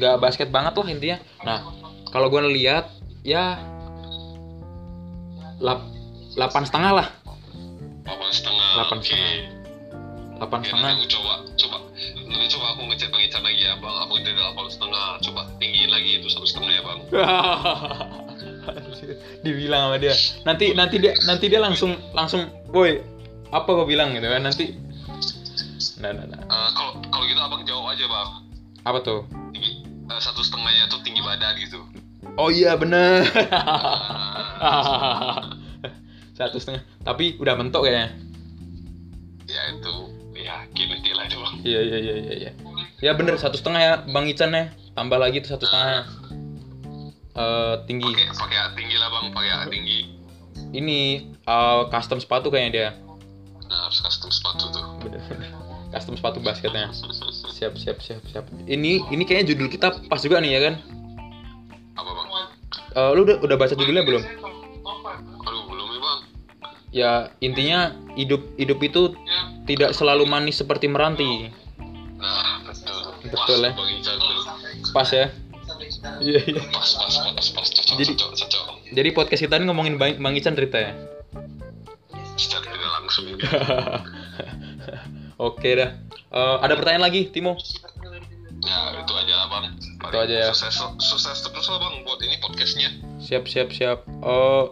nggak 0.00 0.14
basket 0.16 0.48
banget 0.48 0.72
lah 0.72 0.86
intinya. 0.88 1.18
Nah 1.44 1.58
kalau 2.08 2.32
gue 2.32 2.40
lihat 2.56 2.88
ya 3.20 3.60
lap 5.60 5.84
delapan 6.32 6.62
setengah 6.64 6.92
lah. 7.04 7.08
Delapan 8.08 8.30
setengah 8.32 8.68
Delapan 8.78 8.98
setengah. 9.04 9.32
delapan 10.38 10.60
setengah. 10.62 10.92
coba 11.10 11.32
coba 11.58 11.76
nanti 12.28 12.46
coba 12.54 12.76
aku 12.76 12.80
ngecek 12.92 13.08
bang 13.08 13.22
Ican 13.24 13.42
lagi 13.42 13.62
ya 13.64 13.74
bang. 13.80 13.96
Aku 14.04 14.12
dari 14.20 14.36
delapan 14.36 14.66
setengah 14.68 15.06
coba 15.24 15.40
tinggiin 15.56 15.90
lagi 15.90 16.10
itu 16.20 16.28
satu 16.28 16.46
setengah 16.46 16.72
ya 16.72 16.82
bang. 16.84 16.98
Dibilang 19.44 19.82
sama 19.88 19.96
dia. 19.96 20.14
Nanti 20.44 20.76
nanti 20.76 20.96
dia 21.00 21.12
nanti 21.24 21.44
dia 21.48 21.60
langsung 21.60 21.96
langsung 22.12 22.52
woi 22.68 23.00
apa 23.48 23.66
gue 23.66 23.86
bilang? 23.88 24.12
Gitu 24.12 24.28
kan. 24.28 24.44
Nanti 24.44 24.76
nah 25.98 26.12
nah 26.14 26.26
nah. 26.28 26.40
Eh, 26.44 26.70
kalau 26.76 26.92
kalau 27.08 27.24
gitu 27.24 27.40
abang 27.40 27.64
jawab 27.64 27.96
aja 27.96 28.04
bang. 28.04 28.30
Apa 28.84 28.98
tuh? 29.00 29.20
Tinggi 29.56 29.72
eh, 29.84 30.20
satu 30.20 30.44
setengahnya 30.44 30.92
tuh 30.92 31.00
tinggi 31.00 31.24
badan 31.24 31.56
gitu. 31.56 31.80
Oh 32.36 32.52
iya 32.52 32.76
bener. 32.76 33.24
Ah, 34.58 35.54
satu 36.38 36.60
setengah. 36.60 36.84
Tapi 37.02 37.40
udah 37.40 37.54
mentok 37.56 37.88
kayaknya. 37.88 38.12
Ya 39.48 39.62
itu 39.72 39.94
ya 40.38 40.54
gini 40.76 40.92
bang 40.92 41.00
iya 41.64 41.80
iya 41.82 41.98
iya 41.98 42.14
iya 42.18 42.34
iya. 42.34 42.50
Ya 42.98 43.12
bener 43.14 43.38
satu 43.38 43.54
setengah 43.58 43.80
ya 43.80 43.94
bang 44.10 44.26
Ican 44.30 44.50
ya. 44.54 44.70
Tambah 44.94 45.18
lagi 45.18 45.42
tuh 45.42 45.54
satu 45.54 45.64
setengah. 45.66 46.06
Eh 47.38 47.74
tinggi. 47.86 48.10
Pakai 48.10 48.34
pakai 48.34 48.58
tinggi 48.74 48.96
lah 48.98 49.08
bang 49.14 49.26
pakai 49.30 49.70
tinggi. 49.70 49.98
Ini 50.74 50.98
eh, 51.46 51.82
custom 51.90 52.18
sepatu 52.18 52.50
kayaknya 52.50 52.70
dia. 52.74 52.90
Nah 53.70 53.88
harus 53.88 54.02
custom 54.02 54.30
sepatu 54.34 54.64
tuh. 54.74 54.84
Bener. 55.06 55.22
Custom 55.94 56.14
sepatu 56.18 56.38
basketnya. 56.42 56.90
Siap 57.54 57.78
siap 57.78 57.98
siap 58.02 58.22
siap. 58.28 58.44
Ini 58.66 59.06
ini 59.08 59.22
kayaknya 59.24 59.54
judul 59.54 59.70
kita 59.70 59.94
pas 60.10 60.20
juga 60.20 60.42
nih 60.42 60.50
ya 60.58 60.60
kan? 60.68 60.74
Apa 61.94 62.10
bang? 62.10 62.26
Eh, 62.98 63.10
lu 63.14 63.22
udah 63.22 63.36
udah 63.40 63.56
baca 63.56 63.74
judulnya 63.78 64.02
belum? 64.02 64.22
Aduh 65.46 65.62
belum 65.70 65.86
ya 65.94 66.00
bang. 66.02 66.18
Ya 66.88 67.12
intinya 67.38 67.94
hidup 68.18 68.42
hidup 68.58 68.82
itu 68.82 69.14
tidak 69.68 69.92
selalu 69.92 70.24
manis 70.24 70.56
seperti 70.56 70.88
meranti. 70.88 71.52
Nah 72.16 72.64
betul. 72.64 73.12
Betul, 73.28 73.60
pas, 73.60 73.60
ya. 73.60 73.70
Ican 73.76 74.16
tuh. 74.16 74.40
Pas 74.96 75.08
ya? 75.12 75.26
Iya 76.24 76.40
iya. 76.48 76.62
Pas 76.72 76.88
pas 76.96 77.14
pas 77.36 77.48
pas. 77.52 77.66
Cocok 77.68 77.96
Jadi- 78.00 78.16
cocok 78.16 78.32
cocok. 78.34 78.64
jadi 78.88 79.08
podcast 79.12 79.44
kita 79.44 79.60
ini 79.60 79.68
ngomongin 79.68 80.00
bang, 80.00 80.16
bang 80.16 80.34
Ican 80.34 80.56
cerita 80.56 80.80
ya? 80.80 80.92
Secara 82.40 82.64
tidak 82.64 82.90
langsung 82.96 83.24
oke 85.52 85.68
dah. 85.76 85.90
Eh, 86.28 86.56
ada 86.64 86.72
pertanyaan 86.72 87.04
lagi 87.04 87.28
Timo? 87.28 87.60
Ya 88.64 88.96
itu 88.96 89.12
aja 89.12 89.34
lah 89.44 89.46
bang. 89.52 89.64
Itu 89.76 90.18
aja 90.18 90.34
ya. 90.34 90.48
sukses 90.50 90.80
sukses 90.98 91.36
terus 91.44 91.66
lah 91.68 91.78
bang 91.78 91.94
buat 92.02 92.18
ini 92.24 92.40
podcastnya. 92.40 92.90
Siap 93.20 93.44
siap 93.44 93.68
siap. 93.70 94.08
Eh 94.08 94.64